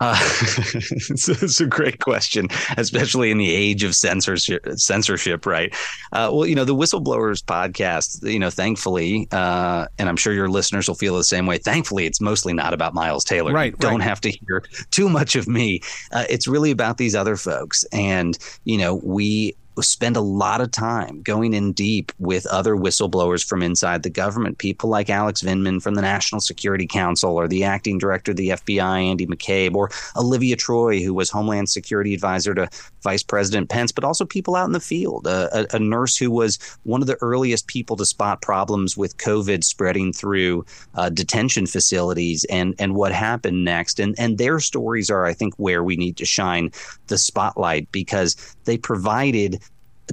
Uh, 0.00 0.18
it's, 0.74 1.28
it's, 1.28 1.60
a 1.60 1.66
great 1.66 2.00
question, 2.00 2.48
especially 2.76 3.30
in 3.30 3.38
the 3.38 3.54
age 3.54 3.82
of 3.82 3.94
censorship. 3.94 4.66
Censorship, 4.76 5.46
right? 5.46 5.74
Uh, 6.12 6.30
well, 6.32 6.46
you 6.46 6.54
know, 6.54 6.64
the 6.64 6.74
Whistleblowers 6.74 7.42
podcast. 7.42 8.22
You 8.30 8.38
know, 8.38 8.50
thankfully, 8.50 9.26
uh, 9.32 9.86
and 9.98 10.08
I'm 10.08 10.16
sure 10.16 10.34
your 10.34 10.48
listeners 10.48 10.86
will 10.88 10.96
feel 10.96 11.16
the 11.16 11.24
same 11.24 11.46
way. 11.46 11.58
Thankfully, 11.58 12.04
it's 12.04 12.20
mostly 12.20 12.52
not 12.52 12.74
about 12.74 12.92
Miles 12.92 13.24
Taylor. 13.24 13.52
Right. 13.52 13.72
You 13.72 13.78
don't 13.78 14.00
right. 14.00 14.08
have 14.08 14.20
to 14.22 14.30
hear 14.30 14.62
too 14.90 15.08
much 15.08 15.34
of 15.34 15.48
me. 15.48 15.80
Uh, 16.12 16.24
it's 16.28 16.46
really 16.46 16.70
about 16.70 16.98
these 16.98 17.14
other 17.14 17.36
folks, 17.36 17.84
and 17.92 18.36
you 18.64 18.76
know, 18.76 18.96
we 18.96 19.56
spend 19.82 20.16
a 20.16 20.20
lot 20.20 20.60
of 20.60 20.70
time 20.70 21.22
going 21.22 21.52
in 21.52 21.72
deep 21.72 22.12
with 22.18 22.46
other 22.46 22.74
whistleblowers 22.74 23.46
from 23.46 23.62
inside 23.62 24.02
the 24.02 24.10
government, 24.10 24.58
people 24.58 24.88
like 24.88 25.10
Alex 25.10 25.42
Vindman 25.42 25.82
from 25.82 25.94
the 25.94 26.02
National 26.02 26.40
Security 26.40 26.86
Council 26.86 27.36
or 27.36 27.48
the 27.48 27.64
acting 27.64 27.98
director 27.98 28.30
of 28.32 28.36
the 28.36 28.50
FBI, 28.50 29.10
Andy 29.10 29.26
McCabe, 29.26 29.74
or 29.74 29.90
Olivia 30.16 30.56
Troy, 30.56 31.00
who 31.00 31.12
was 31.12 31.30
Homeland 31.30 31.68
Security 31.68 32.14
advisor 32.14 32.54
to 32.54 32.68
Vice 33.02 33.22
President 33.22 33.68
Pence, 33.68 33.92
but 33.92 34.04
also 34.04 34.24
people 34.24 34.56
out 34.56 34.66
in 34.66 34.72
the 34.72 34.80
field. 34.80 35.26
a, 35.26 35.66
a, 35.74 35.78
nurse 35.78 36.16
who 36.16 36.30
was 36.30 36.58
one 36.82 37.00
of 37.00 37.06
the 37.06 37.18
earliest 37.20 37.68
people 37.68 37.96
to 37.96 38.04
spot 38.04 38.42
problems 38.42 38.96
with 38.96 39.16
COVID 39.18 39.62
spreading 39.62 40.12
through 40.12 40.64
uh, 40.94 41.08
detention 41.08 41.66
facilities 41.66 42.44
and, 42.50 42.74
and 42.78 42.94
what 42.94 43.12
happened 43.12 43.64
next. 43.64 44.00
And, 44.00 44.14
and 44.18 44.38
their 44.38 44.58
stories 44.58 45.10
are, 45.10 45.24
I 45.24 45.32
think, 45.32 45.54
where 45.58 45.84
we 45.84 45.96
need 45.96 46.16
to 46.16 46.24
shine 46.24 46.72
the 47.06 47.18
spotlight 47.18 47.90
because 47.92 48.36
they 48.64 48.76
provided 48.76 49.62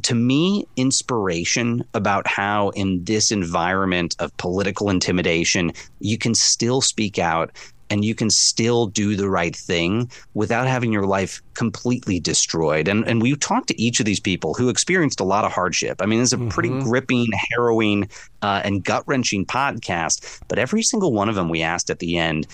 to 0.01 0.15
me, 0.15 0.65
inspiration 0.75 1.83
about 1.93 2.27
how, 2.27 2.69
in 2.69 3.03
this 3.03 3.31
environment 3.31 4.15
of 4.19 4.35
political 4.37 4.89
intimidation, 4.89 5.71
you 5.99 6.17
can 6.17 6.33
still 6.33 6.81
speak 6.81 7.19
out 7.19 7.51
and 7.89 8.03
you 8.03 8.15
can 8.15 8.31
still 8.31 8.87
do 8.87 9.15
the 9.15 9.29
right 9.29 9.55
thing 9.55 10.09
without 10.33 10.65
having 10.65 10.91
your 10.91 11.05
life 11.05 11.43
completely 11.53 12.19
destroyed. 12.19 12.87
And 12.87 13.07
and 13.07 13.21
we 13.21 13.35
talked 13.35 13.67
to 13.67 13.79
each 13.79 13.99
of 13.99 14.07
these 14.07 14.19
people 14.19 14.55
who 14.55 14.69
experienced 14.69 15.19
a 15.19 15.23
lot 15.25 15.45
of 15.45 15.51
hardship. 15.51 16.01
I 16.01 16.07
mean, 16.07 16.19
it's 16.19 16.33
a 16.33 16.39
pretty 16.39 16.69
mm-hmm. 16.69 16.89
gripping, 16.89 17.27
harrowing, 17.51 18.09
uh, 18.41 18.61
and 18.63 18.83
gut 18.83 19.03
wrenching 19.05 19.45
podcast. 19.45 20.41
But 20.47 20.57
every 20.57 20.81
single 20.81 21.13
one 21.13 21.29
of 21.29 21.35
them, 21.35 21.49
we 21.49 21.61
asked 21.61 21.91
at 21.91 21.99
the 21.99 22.17
end, 22.17 22.47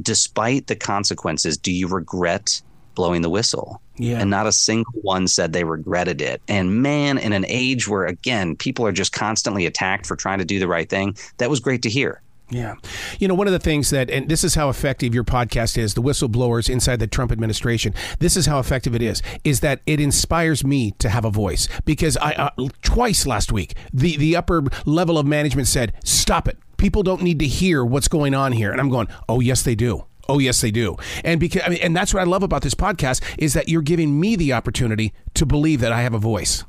despite 0.00 0.66
the 0.66 0.76
consequences, 0.76 1.56
do 1.56 1.70
you 1.70 1.86
regret 1.86 2.60
blowing 2.96 3.22
the 3.22 3.30
whistle? 3.30 3.80
Yeah. 3.96 4.20
And 4.20 4.30
not 4.30 4.46
a 4.46 4.52
single 4.52 5.00
one 5.02 5.28
said 5.28 5.52
they 5.52 5.64
regretted 5.64 6.22
it. 6.22 6.40
And 6.48 6.82
man, 6.82 7.18
in 7.18 7.32
an 7.32 7.44
age 7.46 7.88
where, 7.88 8.06
again, 8.06 8.56
people 8.56 8.86
are 8.86 8.92
just 8.92 9.12
constantly 9.12 9.66
attacked 9.66 10.06
for 10.06 10.16
trying 10.16 10.38
to 10.38 10.44
do 10.44 10.58
the 10.58 10.68
right 10.68 10.88
thing, 10.88 11.16
that 11.38 11.50
was 11.50 11.60
great 11.60 11.82
to 11.82 11.90
hear. 11.90 12.22
Yeah. 12.48 12.74
You 13.18 13.28
know, 13.28 13.34
one 13.34 13.46
of 13.46 13.52
the 13.52 13.58
things 13.58 13.90
that, 13.90 14.10
and 14.10 14.28
this 14.28 14.44
is 14.44 14.54
how 14.54 14.68
effective 14.68 15.14
your 15.14 15.24
podcast 15.24 15.78
is, 15.78 15.94
the 15.94 16.02
whistleblowers 16.02 16.68
inside 16.68 17.00
the 17.00 17.06
Trump 17.06 17.32
administration, 17.32 17.94
this 18.18 18.36
is 18.36 18.44
how 18.46 18.58
effective 18.58 18.94
it 18.94 19.00
is, 19.02 19.22
is 19.42 19.60
that 19.60 19.80
it 19.86 20.00
inspires 20.00 20.64
me 20.64 20.90
to 20.98 21.08
have 21.08 21.24
a 21.24 21.30
voice. 21.30 21.66
Because 21.84 22.16
I, 22.18 22.32
uh, 22.32 22.50
twice 22.82 23.26
last 23.26 23.52
week, 23.52 23.74
the, 23.92 24.16
the 24.18 24.36
upper 24.36 24.64
level 24.84 25.16
of 25.18 25.26
management 25.26 25.68
said, 25.68 25.94
stop 26.04 26.46
it. 26.46 26.58
People 26.76 27.02
don't 27.02 27.22
need 27.22 27.38
to 27.38 27.46
hear 27.46 27.84
what's 27.84 28.08
going 28.08 28.34
on 28.34 28.52
here. 28.52 28.70
And 28.70 28.80
I'm 28.80 28.90
going, 28.90 29.08
oh, 29.28 29.40
yes, 29.40 29.62
they 29.62 29.74
do. 29.74 30.04
Oh 30.32 30.38
yes, 30.38 30.62
they 30.62 30.70
do, 30.70 30.96
and 31.24 31.38
because 31.38 31.60
I 31.62 31.68
mean, 31.68 31.80
and 31.82 31.94
that's 31.94 32.14
what 32.14 32.20
I 32.20 32.24
love 32.24 32.42
about 32.42 32.62
this 32.62 32.74
podcast 32.74 33.22
is 33.36 33.52
that 33.52 33.68
you're 33.68 33.82
giving 33.82 34.18
me 34.18 34.34
the 34.34 34.54
opportunity 34.54 35.12
to 35.34 35.44
believe 35.44 35.80
that 35.80 35.92
I 35.92 36.00
have 36.00 36.14
a 36.14 36.18
voice. 36.18 36.64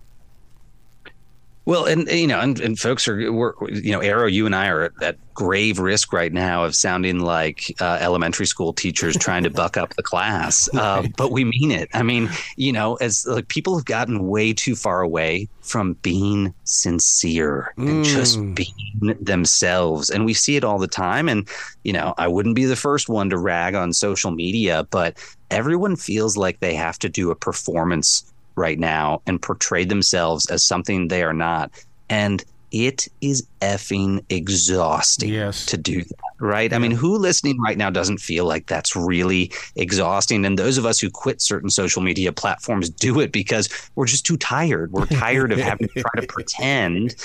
Well, 1.65 1.85
and 1.85 2.09
you 2.09 2.27
know, 2.27 2.41
and, 2.41 2.59
and 2.59 2.77
folks 2.77 3.07
are, 3.07 3.19
you 3.19 3.91
know, 3.91 4.01
Arroe, 4.01 4.27
you 4.27 4.45
and 4.45 4.53
I 4.53 4.67
are 4.67 4.91
at 5.01 5.17
grave 5.33 5.79
risk 5.79 6.11
right 6.11 6.31
now 6.31 6.65
of 6.65 6.75
sounding 6.75 7.19
like 7.19 7.73
uh, 7.79 7.97
elementary 8.01 8.45
school 8.45 8.73
teachers 8.73 9.17
trying 9.17 9.43
to 9.43 9.49
buck 9.49 9.77
up 9.77 9.95
the 9.95 10.03
class, 10.03 10.69
uh, 10.77 11.07
but 11.15 11.31
we 11.31 11.45
mean 11.45 11.71
it. 11.71 11.89
I 11.93 12.03
mean, 12.03 12.29
you 12.57 12.73
know, 12.73 12.95
as 12.95 13.25
like 13.25 13.47
people 13.47 13.77
have 13.77 13.85
gotten 13.85 14.27
way 14.27 14.51
too 14.51 14.75
far 14.75 15.01
away 15.01 15.47
from 15.61 15.93
being 16.01 16.53
sincere 16.65 17.73
mm. 17.77 17.87
and 17.87 18.03
just 18.03 18.39
mm. 18.39 18.53
being 18.53 19.17
themselves, 19.23 20.09
and 20.09 20.25
we 20.25 20.33
see 20.33 20.57
it 20.57 20.65
all 20.65 20.79
the 20.79 20.87
time. 20.87 21.29
And 21.29 21.47
you 21.83 21.93
know, 21.93 22.13
I 22.17 22.27
wouldn't 22.27 22.55
be 22.55 22.65
the 22.65 22.75
first 22.75 23.07
one 23.07 23.29
to 23.29 23.37
rag 23.37 23.73
on 23.73 23.93
social 23.93 24.31
media, 24.31 24.85
but 24.91 25.17
everyone 25.49 25.95
feels 25.95 26.35
like 26.35 26.59
they 26.59 26.73
have 26.73 26.99
to 26.99 27.09
do 27.09 27.31
a 27.31 27.35
performance 27.35 28.32
right 28.55 28.79
now 28.79 29.21
and 29.25 29.41
portray 29.41 29.85
themselves 29.85 30.49
as 30.49 30.63
something 30.63 31.07
they 31.07 31.23
are 31.23 31.33
not. 31.33 31.71
And 32.09 32.43
it 32.73 33.07
is 33.21 33.47
effing 33.61 34.25
exhausting 34.29 35.29
yes. 35.29 35.65
to 35.67 35.77
do 35.77 36.03
that, 36.03 36.17
right? 36.39 36.71
Yeah. 36.71 36.75
I 36.75 36.79
mean, 36.79 36.91
who 36.91 37.17
listening 37.17 37.61
right 37.61 37.77
now 37.77 37.91
doesn't 37.91 38.17
feel 38.17 38.45
like 38.45 38.65
that's 38.65 38.95
really 38.95 39.51
exhausting? 39.75 40.43
And 40.43 40.57
those 40.57 40.79
of 40.79 40.85
us 40.85 40.99
who 40.99 41.11
quit 41.11 41.39
certain 41.39 41.69
social 41.69 42.01
media 42.01 42.33
platforms 42.33 42.89
do 42.89 43.19
it 43.19 43.31
because 43.31 43.69
we're 43.95 44.07
just 44.07 44.25
too 44.25 44.37
tired. 44.37 44.91
We're 44.91 45.05
tired 45.19 45.51
of 45.51 45.59
having 45.59 45.87
to 45.89 46.01
try 46.01 46.21
to 46.21 46.27
pretend 46.27 47.15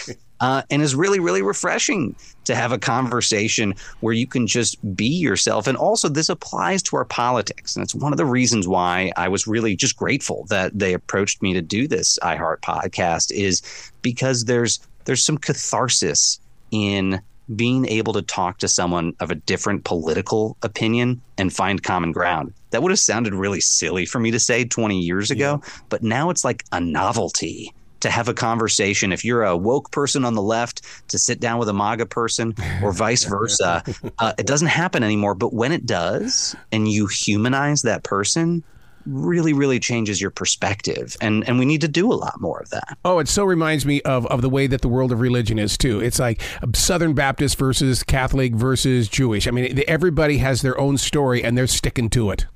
uh, 0.40 0.62
and 0.70 0.82
is 0.82 0.94
really, 0.94 1.20
really 1.20 1.42
refreshing 1.42 2.14
to 2.44 2.54
have 2.54 2.72
a 2.72 2.78
conversation 2.78 3.74
where 4.00 4.14
you 4.14 4.26
can 4.26 4.46
just 4.46 4.78
be 4.96 5.06
yourself. 5.06 5.66
And 5.66 5.76
also, 5.76 6.08
this 6.08 6.28
applies 6.28 6.82
to 6.84 6.96
our 6.96 7.04
politics. 7.04 7.76
And 7.76 7.82
it's 7.82 7.94
one 7.94 8.12
of 8.12 8.16
the 8.16 8.24
reasons 8.24 8.66
why 8.66 9.12
I 9.16 9.28
was 9.28 9.46
really 9.46 9.76
just 9.76 9.96
grateful 9.96 10.46
that 10.48 10.78
they 10.78 10.94
approached 10.94 11.42
me 11.42 11.52
to 11.54 11.62
do 11.62 11.88
this 11.88 12.18
iHeart 12.22 12.60
podcast, 12.60 13.32
is 13.32 13.62
because 14.02 14.44
there's 14.44 14.80
there's 15.04 15.24
some 15.24 15.38
catharsis 15.38 16.38
in 16.70 17.20
being 17.56 17.86
able 17.88 18.12
to 18.12 18.22
talk 18.22 18.58
to 18.58 18.68
someone 18.68 19.14
of 19.20 19.30
a 19.30 19.34
different 19.34 19.84
political 19.84 20.56
opinion 20.62 21.20
and 21.38 21.52
find 21.52 21.82
common 21.82 22.12
ground. 22.12 22.52
That 22.70 22.82
would 22.82 22.90
have 22.90 22.98
sounded 22.98 23.32
really 23.32 23.60
silly 23.60 24.04
for 24.04 24.18
me 24.18 24.30
to 24.30 24.38
say 24.38 24.64
20 24.64 25.00
years 25.00 25.30
ago, 25.30 25.60
yeah. 25.62 25.72
but 25.88 26.02
now 26.02 26.28
it's 26.28 26.44
like 26.44 26.64
a 26.72 26.80
novelty 26.80 27.72
to 28.00 28.10
have 28.10 28.28
a 28.28 28.34
conversation. 28.34 29.12
If 29.12 29.24
you're 29.24 29.44
a 29.44 29.56
woke 29.56 29.90
person 29.90 30.24
on 30.24 30.34
the 30.34 30.42
left, 30.42 30.82
to 31.08 31.18
sit 31.18 31.40
down 31.40 31.58
with 31.58 31.68
a 31.68 31.72
MAGA 31.72 32.06
person, 32.06 32.54
or 32.82 32.92
vice 32.92 33.24
versa, 33.24 33.82
uh, 34.18 34.32
it 34.38 34.46
doesn't 34.46 34.68
happen 34.68 35.02
anymore. 35.02 35.34
But 35.34 35.52
when 35.52 35.72
it 35.72 35.86
does, 35.86 36.54
and 36.72 36.90
you 36.90 37.06
humanize 37.06 37.82
that 37.82 38.04
person, 38.04 38.62
really 39.06 39.52
really 39.52 39.80
changes 39.80 40.20
your 40.20 40.30
perspective. 40.30 41.16
And 41.20 41.46
and 41.48 41.58
we 41.58 41.64
need 41.64 41.80
to 41.80 41.88
do 41.88 42.12
a 42.12 42.14
lot 42.14 42.40
more 42.40 42.58
of 42.60 42.70
that. 42.70 42.98
Oh 43.04 43.18
it 43.18 43.28
so 43.28 43.44
reminds 43.44 43.86
me 43.86 44.02
of 44.02 44.26
of 44.26 44.42
the 44.42 44.50
way 44.50 44.66
that 44.66 44.82
the 44.82 44.88
world 44.88 45.12
of 45.12 45.20
religion 45.20 45.58
is 45.58 45.78
too. 45.78 46.00
It's 46.00 46.18
like 46.18 46.42
southern 46.74 47.14
baptist 47.14 47.56
versus 47.58 48.02
catholic 48.02 48.54
versus 48.54 49.08
jewish. 49.08 49.46
I 49.46 49.50
mean 49.50 49.82
everybody 49.88 50.38
has 50.38 50.62
their 50.62 50.78
own 50.78 50.98
story 50.98 51.42
and 51.42 51.56
they're 51.56 51.66
sticking 51.66 52.10
to 52.10 52.30
it 52.30 52.46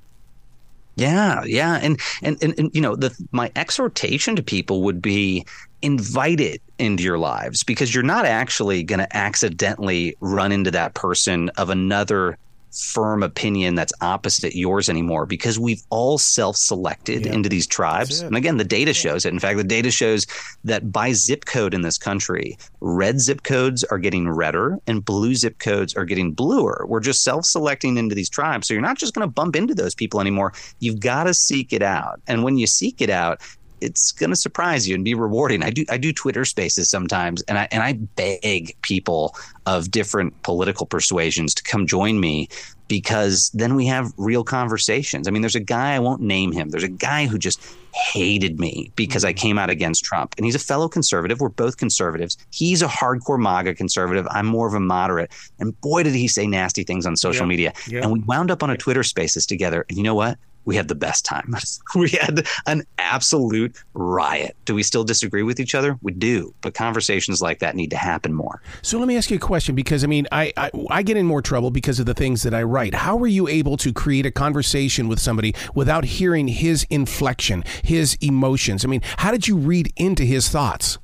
yeah, 0.96 1.42
yeah, 1.44 1.78
and, 1.82 1.98
and 2.22 2.36
and 2.42 2.54
and 2.58 2.70
you 2.74 2.80
know, 2.80 2.96
the 2.96 3.16
my 3.32 3.50
exhortation 3.56 4.36
to 4.36 4.42
people 4.42 4.82
would 4.82 5.00
be 5.00 5.44
invite 5.80 6.40
it 6.40 6.62
into 6.78 7.02
your 7.02 7.18
lives 7.18 7.64
because 7.64 7.94
you're 7.94 8.04
not 8.04 8.24
actually 8.24 8.82
going 8.82 8.98
to 8.98 9.16
accidentally 9.16 10.16
run 10.20 10.52
into 10.52 10.70
that 10.70 10.94
person 10.94 11.48
of 11.56 11.70
another 11.70 12.38
firm 12.72 13.22
opinion 13.22 13.74
that's 13.74 13.92
opposite 14.00 14.54
yours 14.54 14.88
anymore 14.88 15.26
because 15.26 15.58
we've 15.58 15.82
all 15.90 16.18
self-selected 16.18 17.26
into 17.26 17.48
these 17.48 17.66
tribes. 17.66 18.20
And 18.20 18.36
again, 18.36 18.56
the 18.56 18.64
data 18.64 18.92
shows 18.94 19.24
it. 19.24 19.32
In 19.32 19.38
fact, 19.38 19.58
the 19.58 19.64
data 19.64 19.90
shows 19.90 20.26
that 20.64 20.90
by 20.90 21.12
zip 21.12 21.44
code 21.44 21.74
in 21.74 21.82
this 21.82 21.98
country, 21.98 22.56
red 22.80 23.20
zip 23.20 23.42
codes 23.42 23.84
are 23.84 23.98
getting 23.98 24.28
redder 24.28 24.78
and 24.86 25.04
blue 25.04 25.34
zip 25.34 25.58
codes 25.58 25.94
are 25.94 26.04
getting 26.04 26.32
bluer. 26.32 26.84
We're 26.88 27.00
just 27.00 27.22
self-selecting 27.22 27.96
into 27.98 28.14
these 28.14 28.30
tribes. 28.30 28.68
So 28.68 28.74
you're 28.74 28.82
not 28.82 28.98
just 28.98 29.14
going 29.14 29.26
to 29.26 29.32
bump 29.32 29.56
into 29.56 29.74
those 29.74 29.94
people 29.94 30.20
anymore. 30.20 30.52
You've 30.80 31.00
got 31.00 31.24
to 31.24 31.34
seek 31.34 31.72
it 31.72 31.82
out. 31.82 32.20
And 32.26 32.42
when 32.42 32.56
you 32.58 32.66
seek 32.66 33.00
it 33.00 33.10
out, 33.10 33.40
it's 33.82 34.12
going 34.12 34.30
to 34.30 34.36
surprise 34.36 34.88
you 34.88 34.94
and 34.94 35.04
be 35.04 35.14
rewarding. 35.14 35.62
I 35.62 35.70
do 35.70 35.84
I 35.90 35.98
do 35.98 36.12
Twitter 36.12 36.44
Spaces 36.44 36.88
sometimes, 36.88 37.42
and 37.42 37.58
I 37.58 37.68
and 37.70 37.82
I 37.82 37.94
beg 37.94 38.76
people 38.82 39.34
of 39.66 39.90
different 39.90 40.40
political 40.42 40.86
persuasions 40.86 41.54
to 41.54 41.62
come 41.62 41.86
join 41.86 42.20
me 42.20 42.48
because 42.88 43.50
then 43.54 43.74
we 43.74 43.86
have 43.86 44.12
real 44.16 44.44
conversations. 44.44 45.26
I 45.26 45.30
mean, 45.30 45.40
there's 45.40 45.54
a 45.54 45.60
guy 45.60 45.94
I 45.94 45.98
won't 45.98 46.20
name 46.20 46.52
him. 46.52 46.68
There's 46.68 46.82
a 46.82 46.88
guy 46.88 47.26
who 47.26 47.38
just 47.38 47.60
hated 47.94 48.60
me 48.60 48.90
because 48.96 49.24
I 49.24 49.32
mm-hmm. 49.32 49.38
came 49.38 49.58
out 49.58 49.70
against 49.70 50.04
Trump, 50.04 50.34
and 50.36 50.44
he's 50.44 50.54
a 50.54 50.60
fellow 50.60 50.88
conservative. 50.88 51.40
We're 51.40 51.48
both 51.48 51.76
conservatives. 51.76 52.36
He's 52.50 52.82
a 52.82 52.86
hardcore 52.86 53.40
MAGA 53.40 53.74
conservative. 53.74 54.26
I'm 54.30 54.46
more 54.46 54.66
of 54.66 54.74
a 54.74 54.80
moderate. 54.80 55.32
And 55.58 55.78
boy, 55.80 56.02
did 56.02 56.14
he 56.14 56.28
say 56.28 56.46
nasty 56.46 56.84
things 56.84 57.06
on 57.06 57.16
social 57.16 57.46
media. 57.46 57.72
And 58.02 58.12
we 58.12 58.20
wound 58.20 58.50
up 58.50 58.62
on 58.62 58.70
a 58.70 58.76
Twitter 58.76 59.02
Spaces 59.02 59.46
together. 59.46 59.84
And 59.88 59.96
you 59.96 60.04
know 60.04 60.14
what? 60.14 60.38
We 60.64 60.76
had 60.76 60.88
the 60.88 60.94
best 60.94 61.24
time. 61.24 61.54
we 61.94 62.10
had 62.10 62.46
an 62.66 62.84
absolute 62.98 63.76
riot. 63.94 64.56
Do 64.64 64.74
we 64.74 64.82
still 64.82 65.04
disagree 65.04 65.42
with 65.42 65.60
each 65.60 65.74
other? 65.74 65.98
We 66.02 66.12
do, 66.12 66.54
but 66.60 66.74
conversations 66.74 67.40
like 67.40 67.58
that 67.60 67.74
need 67.76 67.90
to 67.90 67.96
happen 67.96 68.32
more. 68.32 68.62
So 68.82 68.98
let 68.98 69.08
me 69.08 69.16
ask 69.16 69.30
you 69.30 69.36
a 69.36 69.40
question 69.40 69.74
because 69.74 70.04
I 70.04 70.06
mean, 70.06 70.26
I, 70.32 70.52
I, 70.56 70.70
I 70.90 71.02
get 71.02 71.16
in 71.16 71.26
more 71.26 71.42
trouble 71.42 71.70
because 71.70 71.98
of 71.98 72.06
the 72.06 72.14
things 72.14 72.42
that 72.42 72.54
I 72.54 72.62
write. 72.62 72.94
How 72.94 73.16
were 73.16 73.26
you 73.26 73.48
able 73.48 73.76
to 73.78 73.92
create 73.92 74.26
a 74.26 74.30
conversation 74.30 75.08
with 75.08 75.18
somebody 75.18 75.54
without 75.74 76.04
hearing 76.04 76.48
his 76.48 76.86
inflection, 76.90 77.64
his 77.82 78.16
emotions? 78.20 78.84
I 78.84 78.88
mean, 78.88 79.02
how 79.18 79.30
did 79.30 79.48
you 79.48 79.56
read 79.56 79.92
into 79.96 80.24
his 80.24 80.48
thoughts? 80.48 80.98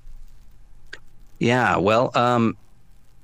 Yeah, 1.39 1.77
well, 1.77 2.11
um, 2.15 2.57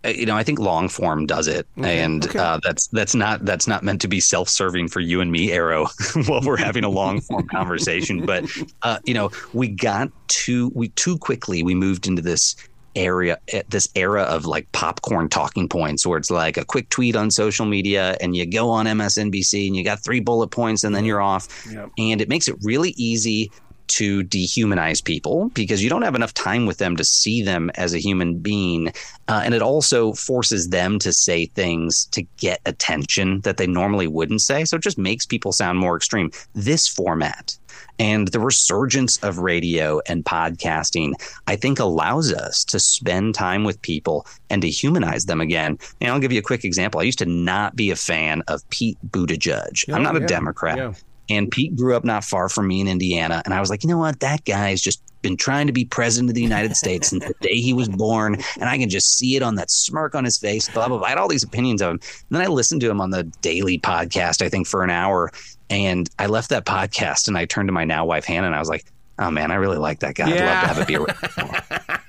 you 0.05 0.27
know, 0.27 0.37
I 0.37 0.43
think 0.43 0.59
long 0.59 0.89
form 0.89 1.27
does 1.27 1.47
it, 1.47 1.67
okay. 1.79 2.01
and 2.01 2.27
okay. 2.27 2.39
Uh, 2.39 2.59
that's 2.63 2.89
that's 2.89 3.15
not 3.15 3.45
that's 3.45 3.67
not 3.67 3.83
meant 3.83 4.01
to 4.03 4.09
be 4.09 4.21
self 4.21 4.49
serving 4.49 4.89
for 4.89 5.01
you 5.01 5.21
and 5.21 5.33
me, 5.33 5.53
Arroe, 5.53 5.87
while 6.27 6.41
we're 6.43 6.57
having 6.57 6.85
a 6.85 6.89
long 6.89 7.21
form 7.21 7.47
conversation. 7.49 8.27
But 8.27 8.45
uh, 8.83 8.99
you 9.05 9.15
know, 9.15 9.31
we 9.53 9.69
got 9.69 10.11
too 10.29 10.71
we 10.75 10.89
too 10.89 11.19
quickly 11.19 11.63
we 11.63 11.75
moved 11.75 12.07
into 12.07 12.23
this 12.23 12.57
area 12.97 13.39
eh, 13.49 13.63
this 13.69 13.89
era 13.95 14.23
of 14.23 14.47
like 14.47 14.71
popcorn 14.73 15.29
talking 15.29 15.69
points 15.69 16.07
where 16.07 16.19
it's 16.19 16.31
like 16.31 16.57
a 16.57 16.65
quick 16.65 16.89
tweet 16.91 17.17
on 17.17 17.31
social 17.31 17.67
media 17.67 18.17
and 18.21 18.37
you 18.37 18.47
go 18.47 18.71
on 18.71 18.87
MSNBC 18.87 19.67
and 19.67 19.77
you 19.77 19.85
got 19.85 20.03
three 20.03 20.21
bullet 20.21 20.49
points 20.49 20.85
and 20.85 20.95
then 20.95 21.05
you're 21.05 21.21
off 21.21 21.49
yep. 21.71 21.91
and 21.99 22.21
it 22.21 22.29
makes 22.29 22.49
it 22.49 22.57
really 22.63 22.91
easy 22.97 23.51
to 23.89 24.25
dehumanize 24.25 25.05
people 25.05 25.51
because 25.51 25.83
you 25.83 25.91
don't 25.91 26.03
have 26.03 26.15
enough 26.15 26.35
time 26.35 26.67
with 26.67 26.79
them 26.79 26.97
to 26.97 27.05
see 27.05 27.43
them 27.43 27.71
as 27.75 27.95
a 27.95 27.99
human 27.99 28.39
being. 28.39 28.89
Uh, 29.29 29.43
and 29.45 29.55
it 29.55 29.63
also 29.63 30.13
forces 30.13 30.69
them 30.69 30.99
to 30.99 31.13
say 31.13 31.47
things 31.47 32.07
to 32.07 32.23
get 32.39 32.61
attention 32.67 33.41
that 33.41 33.57
they 33.57 33.67
normally 33.67 34.07
wouldn't 34.07 34.43
say. 34.43 34.65
So 34.65 34.77
it 34.77 34.83
just 34.83 34.99
makes 34.99 35.27
people 35.27 35.53
sound 35.53 35.79
more 35.79 35.97
extreme. 35.97 36.31
This 36.55 36.89
format 36.89 37.57
and 37.99 38.29
the 38.29 38.41
resurgence 38.41 39.19
of 39.19 39.39
radio 39.39 40.01
and 40.07 40.25
podcasting, 40.25 41.13
I 41.47 41.57
think, 41.57 41.79
allows 41.79 42.33
us 42.33 42.65
to 42.65 42.81
spend 42.81 43.35
time 43.35 43.65
with 43.65 43.81
people 43.83 44.27
and 44.51 44.63
to 44.63 44.71
humanize 44.71 45.27
them 45.27 45.41
again. 45.41 45.79
And 46.01 46.11
I'll 46.11 46.21
give 46.21 46.33
you 46.33 46.41
a 46.41 46.43
quick 46.43 46.65
example. 46.65 47.01
I 47.01 47.05
used 47.05 47.19
to 47.21 47.27
not 47.27 47.77
be 47.77 47.91
a 47.91 47.97
fan 47.97 48.43
of 48.49 48.69
Pete 48.71 48.99
Buttigieg. 49.09 49.93
I'm 49.93 50.03
not 50.03 50.17
a 50.17 50.21
Democrat. 50.21 50.79
Yeah. 50.79 50.95
And 51.29 51.51
Pete 51.51 51.75
grew 51.77 51.97
up 51.97 52.05
not 52.05 52.25
far 52.25 52.49
from 52.49 52.69
me 52.69 52.81
in 52.81 52.89
Indiana. 52.89 53.43
And 53.45 53.55
I 53.55 53.61
was 53.61 53.71
like, 53.71 53.83
you 53.83 53.89
know 53.89 53.99
what? 53.99 54.21
That 54.21 54.45
guy 54.45 54.71
has 54.71 54.83
just 54.83 55.03
been 55.23 55.37
trying 55.37 55.67
to 55.67 55.73
be 55.73 55.87
president 55.87 56.31
of 56.31 56.35
the 56.35 56.43
United 56.43 56.77
States 56.77 57.09
since 57.09 57.25
the 57.25 57.35
day 57.41 57.57
he 57.57 57.73
was 57.73 57.89
born. 57.89 58.37
And 58.61 58.69
I 58.69 58.77
can 58.79 58.91
just 58.91 59.17
see 59.17 59.37
it 59.37 59.43
on 59.43 59.55
that 59.55 59.71
smirk 59.71 60.15
on 60.15 60.25
his 60.25 60.39
face, 60.39 60.69
blah, 60.69 60.87
blah, 60.87 60.99
blah. 60.99 61.07
I 61.07 61.11
had 61.11 61.19
all 61.19 61.29
these 61.29 61.43
opinions 61.43 61.81
of 61.81 61.91
him. 61.91 62.01
And 62.03 62.31
then 62.31 62.43
I 62.43 62.47
listened 62.47 62.83
to 62.83 62.91
him 62.91 63.01
on 63.01 63.11
the 63.11 63.25
daily 63.41 63.79
podcast, 63.79 64.43
I 64.43 64.49
think, 64.49 64.67
for 64.67 64.85
an 64.85 64.91
hour. 64.91 65.33
And 65.71 66.09
I 66.19 66.27
left 66.27 66.51
that 66.51 66.67
podcast 66.67 67.27
and 67.27 67.39
I 67.39 67.47
turned 67.47 67.69
to 67.69 67.73
my 67.73 67.85
now 67.85 68.05
wife, 68.05 68.27
Hannah, 68.27 68.47
and 68.47 68.55
I 68.55 68.59
was 68.59 68.69
like, 68.69 68.85
oh 69.19 69.31
man, 69.31 69.51
I 69.51 69.55
really 69.55 69.79
like 69.79 70.01
that 70.01 70.15
guy. 70.15 70.29
Yeah. 70.29 70.35
I'd 70.35 70.45
love 70.45 70.61
to 70.61 70.67
have 70.69 70.79
a 70.79 70.87
beer 70.87 71.01
with 71.01 71.39
him. 71.39 71.99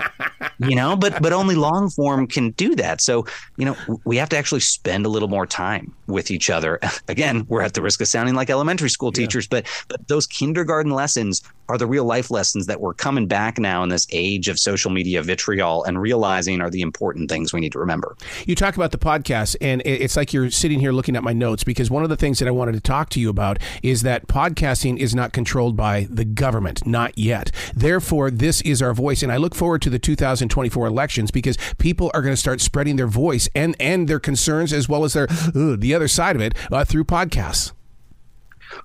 you 0.60 0.76
know, 0.76 0.96
but 0.96 1.22
but 1.22 1.34
only 1.34 1.56
long 1.56 1.90
form 1.90 2.28
can 2.28 2.52
do 2.52 2.76
that. 2.76 3.02
So, 3.02 3.26
you 3.58 3.66
know, 3.66 3.76
we 4.06 4.18
have 4.18 4.30
to 4.30 4.38
actually 4.38 4.62
spend 4.62 5.06
a 5.06 5.10
little 5.10 5.28
more 5.28 5.46
time 5.46 5.94
with 6.08 6.32
each 6.32 6.50
other. 6.50 6.80
Again, 7.08 7.46
we're 7.50 7.62
at 7.62 7.74
the 7.74 7.82
risk 7.82 8.02
of 8.02 8.08
sounding 8.08 8.36
like 8.36 8.50
elementary 8.50 8.90
school 8.90 9.12
teachers, 9.12 9.46
yeah. 9.46 9.62
but 9.62 9.86
but 9.88 10.08
those 10.08 10.28
kindergarten 10.28 10.92
lessons 10.92 11.42
are 11.68 11.78
the 11.78 11.88
real 11.88 12.06
life 12.06 12.32
lessons 12.32 12.66
that 12.68 12.80
we're 12.80 12.94
coming 12.94 13.28
back 13.28 13.58
now 13.58 13.84
in 13.84 13.90
this 13.90 14.08
age 14.12 14.48
of 14.48 14.60
social 14.60 14.92
media 14.92 15.22
vitriol 15.22 15.84
and 15.84 16.00
realizing 16.00 16.62
are 16.62 16.70
the 16.70 16.82
important 16.82 17.30
things 17.30 17.54
we 17.54 17.60
need 17.60 17.72
to 17.72 17.80
remember. 17.80 18.16
You 18.46 18.56
talk 18.56 18.76
about 18.76 18.92
the 18.92 18.98
podcast, 18.98 19.56
and 19.62 19.82
it's 19.86 20.16
like 20.16 20.34
you're 20.34 20.52
sitting 20.52 20.80
here 20.80 20.92
looking 20.92 21.16
at 21.16 21.24
my 21.24 21.34
notes 21.34 21.64
because 21.64 21.90
one 21.90 22.04
of 22.04 22.10
the 22.10 22.18
things 22.18 22.40
that 22.40 22.48
I 22.48 22.52
wanted 22.52 22.74
to 22.74 22.82
talk 22.82 23.10
to 23.10 23.20
you 23.20 23.30
about 23.30 23.60
is 23.82 24.02
that 24.04 24.28
podcasting 24.28 24.98
is 24.98 25.16
not 25.16 25.34
controlled 25.34 25.76
by 25.76 26.08
the 26.10 26.26
government, 26.26 26.86
not 26.86 27.18
yet. 27.18 27.52
Therefore, 27.74 28.32
this 28.32 28.62
is 28.62 28.82
our 28.82 28.94
voice, 28.94 29.24
and 29.24 29.32
I 29.32 29.38
look 29.38 29.56
forward 29.56 29.82
to 29.84 29.90
the 29.90 30.00
2024 30.00 30.88
elections 30.88 31.32
because 31.32 31.58
people 31.78 32.12
are 32.14 32.22
going 32.22 32.34
to 32.34 32.38
start 32.38 32.62
spreading 32.62 32.96
their 32.96 33.08
voice 33.08 33.50
and 33.56 33.76
and 33.80 34.08
their 34.08 34.20
concerns 34.20 34.74
as 34.74 34.88
well 34.90 35.04
as 35.04 35.14
their 35.14 35.28
the 35.28 35.94
other 35.94 36.08
side 36.08 36.36
of 36.36 36.42
it 36.42 36.54
uh, 36.72 36.86
through 36.86 37.06
podcasts. 37.06 37.72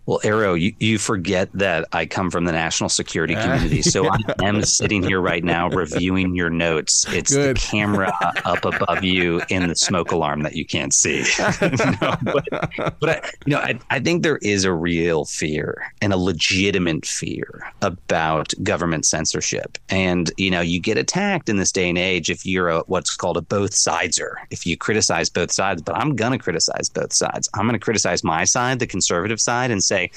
Well, 0.07 0.21
Arroe, 0.25 0.55
you, 0.55 0.75
you 0.79 0.99
forget 0.99 1.51
that 1.55 1.87
I 1.93 2.07
come 2.07 2.31
from 2.31 2.45
the 2.45 2.53
national 2.53 2.89
security 2.89 3.35
community. 3.35 3.83
So 3.83 4.09
I 4.11 4.21
am 4.43 4.63
sitting 4.65 5.03
here 5.03 5.21
right 5.21 5.45
now 5.45 5.69
reviewing 5.69 6.35
your 6.35 6.51
notes. 6.51 7.07
It's 7.09 7.35
Good. 7.35 7.57
the 7.57 7.61
camera 7.61 8.13
up 8.45 8.65
above 8.65 9.05
you 9.05 9.41
in 9.49 9.69
the 9.69 9.77
smoke 9.77 10.13
alarm 10.13 10.43
that 10.43 10.57
you 10.57 10.65
can't 10.65 10.93
see. 10.93 11.25
no, 11.41 12.17
but, 12.23 12.99
but 13.01 13.09
I, 13.09 13.31
you 13.47 13.53
know, 13.53 13.59
I, 13.59 13.79
I 13.91 14.01
think 14.01 14.23
there 14.23 14.39
is 14.39 14.65
a 14.65 14.73
real 14.73 15.25
fear 15.25 15.93
and 16.01 16.13
a 16.13 16.17
legitimate 16.17 17.07
fear 17.07 17.73
about 17.83 18.53
government 18.63 19.07
censorship. 19.07 19.79
And, 19.89 20.33
you 20.37 20.51
know, 20.51 20.61
you 20.61 20.81
get 20.81 20.99
attacked 20.99 21.49
in 21.49 21.57
this 21.57 21.73
day 21.73 21.89
and 21.89 21.99
age 21.99 22.31
if 22.31 22.45
you're 22.45 22.69
a, 22.69 22.81
what's 22.87 23.15
called 23.15 23.37
a 23.37 23.43
both 23.43 23.73
sideser, 23.73 24.35
if 24.51 24.67
you 24.67 24.77
criticize 24.77 25.29
both 25.29 25.53
sides. 25.53 25.83
But 25.83 25.97
I'm 25.97 26.17
going 26.17 26.33
to 26.33 26.39
criticize 26.39 26.89
both 26.89 27.13
sides. 27.13 27.49
I'm 27.55 27.67
going 27.67 27.79
to 27.79 27.85
criticize 27.85 28.25
my 28.25 28.45
side, 28.45 28.79
the 28.79 28.87
conservative 28.87 29.41
side, 29.41 29.70
and 29.71 29.83
say, 29.83 30.11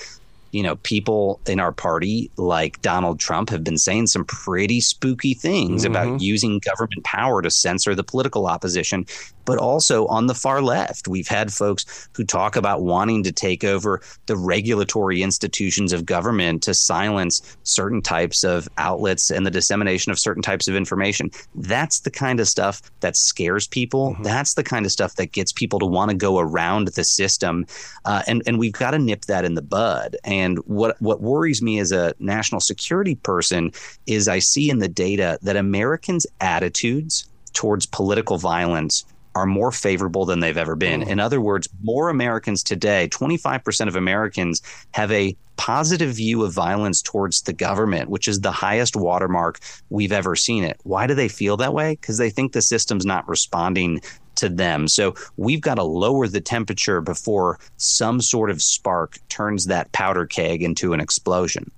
you 0.54 0.62
know, 0.62 0.76
people 0.78 1.42
in 1.48 1.60
our 1.60 1.72
party, 1.72 2.32
like 2.38 2.82
Donald 2.82 3.20
Trump, 3.20 3.50
have 3.50 3.64
been 3.64 3.78
saying 3.78 4.08
some 4.08 4.24
pretty 4.24 4.80
spooky 4.80 5.34
things 5.34 5.84
mm-hmm. 5.84 5.92
about 5.92 6.22
using 6.22 6.60
government 6.60 7.04
power 7.04 7.42
to 7.42 7.50
censor 7.50 7.96
the 7.96 8.04
political 8.04 8.48
opposition 8.48 9.06
but 9.46 9.58
also 9.58 10.06
on 10.08 10.28
the 10.28 10.34
far 10.34 10.62
left. 10.62 11.08
We've 11.08 11.28
had 11.28 11.52
folks 11.52 12.10
who 12.16 12.24
talk 12.24 12.56
about 12.56 12.82
wanting 12.82 13.24
to 13.24 13.32
take 13.32 13.64
over 13.64 14.02
the 14.26 14.38
regulatory 14.38 15.22
institutions 15.22 15.94
of 15.94 16.06
government 16.06 16.64
to 16.64 16.74
silence 16.74 17.58
certain 17.64 18.02
types 18.02 18.44
of 18.44 18.70
outlets 18.78 19.30
and 19.30 19.46
the 19.46 19.52
dissemination 19.52 20.12
of 20.12 20.20
certain 20.20 20.44
types 20.44 20.68
of 20.68 20.76
information. 20.76 21.32
That's 21.56 22.02
the 22.02 22.12
kind 22.12 22.40
of 22.40 22.48
stuff 22.48 22.82
that 23.02 23.16
scares 23.16 23.68
people. 23.68 24.12
Mm-hmm. 24.12 24.24
That's 24.24 24.54
the 24.54 24.64
kind 24.64 24.86
of 24.86 24.92
stuff 24.92 25.16
that 25.16 25.32
gets 25.32 25.52
people 25.52 25.80
to 25.80 25.86
want 25.86 26.12
to 26.12 26.18
go 26.18 26.40
around 26.40 26.90
the 26.90 27.04
system. 27.04 27.66
Uh, 28.06 28.24
and, 28.28 28.44
and 28.46 28.60
we've 28.60 28.74
got 28.74 28.92
to 28.92 29.00
nip 29.00 29.26
that 29.26 29.46
in 29.46 29.56
the 29.56 29.62
bud. 29.62 30.16
And 30.24 30.43
what, 30.66 31.02
what 31.02 31.22
worries 31.22 31.62
me 31.62 31.80
as 31.80 31.92
a 31.92 32.14
national 32.20 32.62
security 32.62 33.16
person 33.16 33.72
is 34.06 34.28
I 34.28 34.40
see 34.40 34.70
in 34.70 34.80
the 34.80 34.88
data 34.88 35.40
that 35.42 35.56
Americans' 35.56 36.28
attitudes 36.40 37.28
towards 37.54 37.86
political 37.86 38.38
violence 38.38 39.06
are 39.36 39.46
more 39.46 39.72
favorable 39.72 40.26
than 40.26 40.40
they've 40.40 40.58
ever 40.58 40.76
been. 40.76 41.02
Mm. 41.02 41.08
In 41.08 41.20
other 41.20 41.42
words, 41.42 41.68
more 41.82 42.10
Americans 42.10 42.62
today, 42.62 43.08
25% 43.10 43.88
of 43.88 43.96
Americans 43.96 44.62
have 44.92 45.12
a 45.12 45.36
positive 45.56 46.16
view 46.16 46.44
of 46.44 46.54
violence 46.54 47.02
towards 47.02 47.42
the 47.44 47.54
government, 47.54 48.10
which 48.10 48.28
is 48.28 48.42
the 48.42 48.52
highest 48.52 48.96
watermark 48.96 49.60
we've 49.90 50.12
ever 50.12 50.36
seen 50.36 50.64
it. 50.64 50.80
Why 50.84 51.08
do 51.08 51.16
they 51.16 51.28
feel 51.28 51.58
that 51.58 51.74
way? 51.74 51.94
Because 51.94 52.18
they 52.18 52.30
think 52.30 52.54
the 52.54 52.62
system's 52.62 53.06
not 53.06 53.28
responding 53.28 54.02
to 54.36 54.50
them. 54.50 54.88
So 54.88 55.16
we've 55.38 55.62
got 55.62 55.76
to 55.76 55.84
lower 55.84 56.28
the 56.28 56.42
temperature 56.42 57.02
before 57.02 57.60
some 57.78 58.22
sort 58.22 58.50
of 58.50 58.62
spark 58.62 59.20
turns 59.30 59.66
that 59.66 59.92
powder 59.92 60.26
keg 60.26 60.64
into 60.64 60.94
an 60.94 61.00
explosion. 61.00 61.72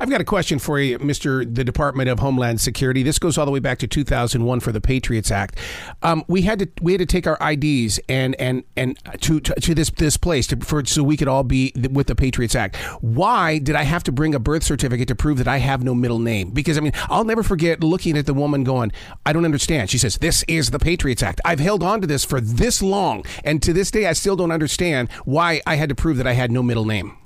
I've 0.00 0.10
got 0.10 0.20
a 0.20 0.24
question 0.24 0.58
for 0.58 0.78
you, 0.78 0.98
Mr. 0.98 1.52
the 1.52 1.64
Department 1.64 2.08
of 2.08 2.18
Homeland 2.18 2.60
Security. 2.60 3.02
This 3.02 3.18
goes 3.18 3.38
all 3.38 3.46
the 3.46 3.52
way 3.52 3.58
back 3.58 3.78
to 3.78 3.86
2001 3.86 4.60
for 4.60 4.72
the 4.72 4.80
Patriots 4.80 5.30
Act. 5.30 5.58
Um, 6.02 6.24
we 6.28 6.42
had 6.42 6.58
to 6.60 6.68
we 6.80 6.92
had 6.92 6.98
to 7.00 7.06
take 7.06 7.26
our 7.26 7.38
IDs 7.40 8.00
and 8.08 8.34
and 8.36 8.64
and 8.76 8.98
to 9.20 9.40
to, 9.40 9.54
to 9.54 9.74
this 9.74 9.90
this 9.90 10.16
place 10.16 10.46
to, 10.48 10.56
for 10.56 10.84
so 10.84 11.02
we 11.02 11.16
could 11.16 11.28
all 11.28 11.44
be 11.44 11.72
with 11.90 12.06
the 12.06 12.14
Patriots 12.14 12.54
Act. 12.54 12.76
Why 13.00 13.58
did 13.58 13.76
I 13.76 13.82
have 13.82 14.02
to 14.04 14.12
bring 14.12 14.34
a 14.34 14.38
birth 14.38 14.62
certificate 14.62 15.08
to 15.08 15.14
prove 15.14 15.38
that 15.38 15.48
I 15.48 15.58
have 15.58 15.82
no 15.82 15.94
middle 15.94 16.18
name? 16.18 16.50
Because 16.50 16.78
I 16.78 16.80
mean, 16.80 16.92
I'll 17.08 17.24
never 17.24 17.42
forget 17.42 17.82
looking 17.82 18.16
at 18.16 18.26
the 18.26 18.34
woman 18.34 18.64
going, 18.64 18.92
"I 19.24 19.32
don't 19.32 19.44
understand." 19.44 19.90
She 19.90 19.98
says, 19.98 20.18
"This 20.18 20.44
is 20.48 20.70
the 20.70 20.78
Patriots 20.78 21.22
Act. 21.22 21.40
I've 21.44 21.60
held 21.60 21.82
on 21.82 22.00
to 22.00 22.06
this 22.06 22.24
for 22.24 22.40
this 22.40 22.82
long, 22.82 23.24
and 23.44 23.62
to 23.62 23.72
this 23.72 23.90
day, 23.90 24.06
I 24.06 24.12
still 24.12 24.36
don't 24.36 24.52
understand 24.52 25.10
why 25.24 25.60
I 25.66 25.76
had 25.76 25.88
to 25.88 25.94
prove 25.94 26.16
that 26.18 26.26
I 26.26 26.32
had 26.32 26.50
no 26.50 26.62
middle 26.62 26.84
name." 26.84 27.16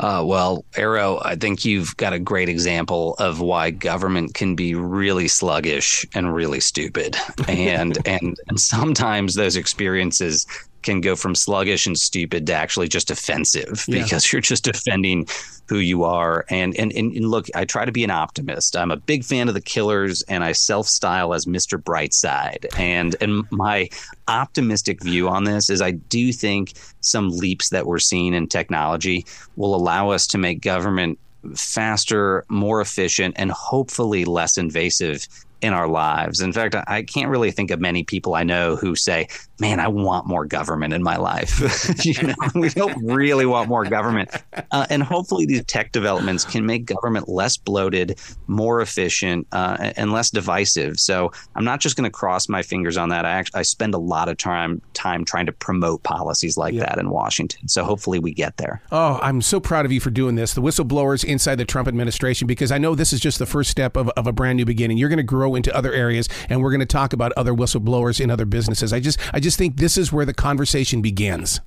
Uh, 0.00 0.22
well, 0.24 0.64
Arroe, 0.76 1.20
I 1.22 1.36
think 1.36 1.64
you've 1.64 1.96
got 1.96 2.12
a 2.12 2.18
great 2.18 2.48
example 2.48 3.14
of 3.18 3.40
why 3.40 3.70
government 3.70 4.34
can 4.34 4.56
be 4.56 4.74
really 4.74 5.28
sluggish 5.28 6.04
and 6.14 6.34
really 6.34 6.60
stupid, 6.60 7.16
and 7.48 7.96
and 8.06 8.36
and 8.48 8.60
sometimes 8.60 9.34
those 9.34 9.56
experiences 9.56 10.46
can 10.82 11.00
go 11.00 11.16
from 11.16 11.34
sluggish 11.34 11.86
and 11.86 11.98
stupid 11.98 12.46
to 12.46 12.52
actually 12.52 12.88
just 12.88 13.10
offensive 13.10 13.84
yeah. 13.86 14.02
because 14.02 14.32
you're 14.32 14.42
just 14.42 14.64
defending 14.64 15.26
who 15.68 15.78
you 15.78 16.04
are. 16.04 16.44
And, 16.48 16.76
and 16.76 16.92
and 16.92 17.14
look, 17.30 17.46
I 17.54 17.64
try 17.64 17.84
to 17.84 17.92
be 17.92 18.04
an 18.04 18.10
optimist. 18.10 18.76
I'm 18.76 18.90
a 18.90 18.96
big 18.96 19.24
fan 19.24 19.48
of 19.48 19.54
the 19.54 19.60
Killers, 19.60 20.22
and 20.22 20.44
I 20.44 20.52
self 20.52 20.86
style 20.86 21.34
as 21.34 21.46
Mr. 21.46 21.82
Brightside. 21.82 22.66
And 22.78 23.16
and 23.20 23.44
my 23.50 23.88
optimistic 24.28 25.02
view 25.02 25.28
on 25.28 25.44
this 25.44 25.70
is 25.70 25.80
I 25.80 25.92
do 25.92 26.32
think 26.32 26.74
some 27.00 27.30
leaps 27.30 27.70
that 27.70 27.86
we're 27.86 27.98
seeing 27.98 28.34
in 28.34 28.46
technology 28.46 29.24
will 29.56 29.74
allow 29.74 30.10
us 30.10 30.26
to 30.28 30.38
make 30.38 30.60
government 30.60 31.18
faster, 31.54 32.44
more 32.48 32.80
efficient, 32.80 33.34
and 33.38 33.50
hopefully 33.50 34.24
less 34.24 34.56
invasive 34.56 35.26
in 35.62 35.72
our 35.72 35.88
lives. 35.88 36.40
In 36.40 36.52
fact, 36.52 36.74
I 36.88 37.02
can't 37.04 37.28
really 37.28 37.52
think 37.52 37.70
of 37.70 37.80
many 37.80 38.02
people 38.02 38.34
I 38.34 38.42
know 38.42 38.74
who 38.74 38.96
say, 38.96 39.28
"Man, 39.62 39.78
I 39.78 39.86
want 39.88 40.26
more 40.26 40.44
government 40.44 40.92
in 40.92 41.02
my 41.02 41.16
life." 41.16 41.60
you 42.04 42.14
know, 42.26 42.34
we 42.54 42.68
don't 42.70 43.00
really 43.04 43.46
want 43.46 43.68
more 43.68 43.84
government, 43.84 44.30
uh, 44.72 44.86
and 44.90 45.02
hopefully 45.02 45.46
these 45.46 45.64
tech 45.66 45.92
developments 45.92 46.44
can 46.44 46.66
make 46.66 46.84
government 46.86 47.28
less 47.28 47.56
bloated, 47.56 48.18
more 48.48 48.80
efficient, 48.80 49.46
uh, 49.52 49.92
and 49.96 50.12
less 50.12 50.30
divisive. 50.30 50.98
So 50.98 51.30
I'm 51.54 51.64
not 51.64 51.80
just 51.80 51.96
going 51.96 52.04
to 52.04 52.10
cross 52.10 52.48
my 52.48 52.62
fingers 52.62 52.96
on 52.96 53.08
that. 53.10 53.24
I 53.24 53.30
actually 53.30 53.60
I 53.60 53.62
spend 53.62 53.94
a 53.94 53.98
lot 53.98 54.28
of 54.28 54.36
time 54.36 54.80
time 54.94 55.24
trying 55.24 55.46
to 55.46 55.52
promote 55.52 56.02
policies 56.02 56.56
like 56.56 56.74
yeah. 56.74 56.80
that 56.80 56.98
in 56.98 57.10
Washington. 57.10 57.68
So 57.68 57.84
hopefully 57.84 58.18
we 58.18 58.34
get 58.34 58.56
there. 58.56 58.82
Oh, 58.90 59.20
I'm 59.22 59.40
so 59.40 59.60
proud 59.60 59.84
of 59.84 59.92
you 59.92 60.00
for 60.00 60.10
doing 60.10 60.34
this. 60.34 60.54
The 60.54 60.62
whistleblowers 60.62 61.24
inside 61.24 61.56
the 61.56 61.64
Trump 61.64 61.86
administration, 61.86 62.46
because 62.46 62.72
I 62.72 62.78
know 62.78 62.94
this 62.94 63.12
is 63.12 63.20
just 63.20 63.38
the 63.38 63.46
first 63.46 63.70
step 63.70 63.96
of, 63.96 64.08
of 64.10 64.26
a 64.26 64.32
brand 64.32 64.56
new 64.56 64.64
beginning. 64.64 64.98
You're 64.98 65.08
going 65.08 65.18
to 65.18 65.22
grow 65.22 65.54
into 65.54 65.74
other 65.74 65.92
areas, 65.92 66.28
and 66.48 66.62
we're 66.62 66.70
going 66.70 66.80
to 66.80 66.86
talk 66.86 67.12
about 67.12 67.32
other 67.36 67.52
whistleblowers 67.52 68.20
in 68.20 68.30
other 68.30 68.44
businesses. 68.44 68.92
I 68.92 69.00
just, 69.00 69.18
I 69.32 69.40
just 69.40 69.51
think 69.56 69.76
this 69.76 69.96
is 69.96 70.12
where 70.12 70.24
the 70.24 70.34
conversation 70.34 71.02
begins. 71.02 71.60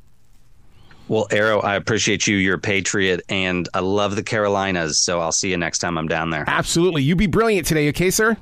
Well, 1.08 1.28
Arroe, 1.32 1.60
I 1.60 1.76
appreciate 1.76 2.26
you. 2.26 2.38
You're 2.38 2.56
a 2.56 2.60
patriot, 2.60 3.21
and 3.30 3.69
I 3.74 3.80
love 3.80 4.15
the 4.15 4.24
Carolinas. 4.24 4.98
So 4.98 5.19
I'll 5.19 5.32
see 5.32 5.52
you 5.52 5.58
next 5.58 5.80
time 5.80 5.98
I'm 5.98 6.08
down 6.08 6.32
there. 6.32 6.45
Absolutely. 6.48 7.04
You 7.04 7.15
be 7.15 7.28
brilliant 7.28 7.67
today, 7.67 7.89
okay, 7.89 8.10
sir? 8.10 8.36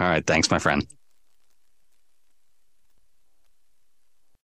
All 0.00 0.08
right. 0.08 0.26
Thanks, 0.26 0.50
my 0.50 0.58
friend. 0.58 0.86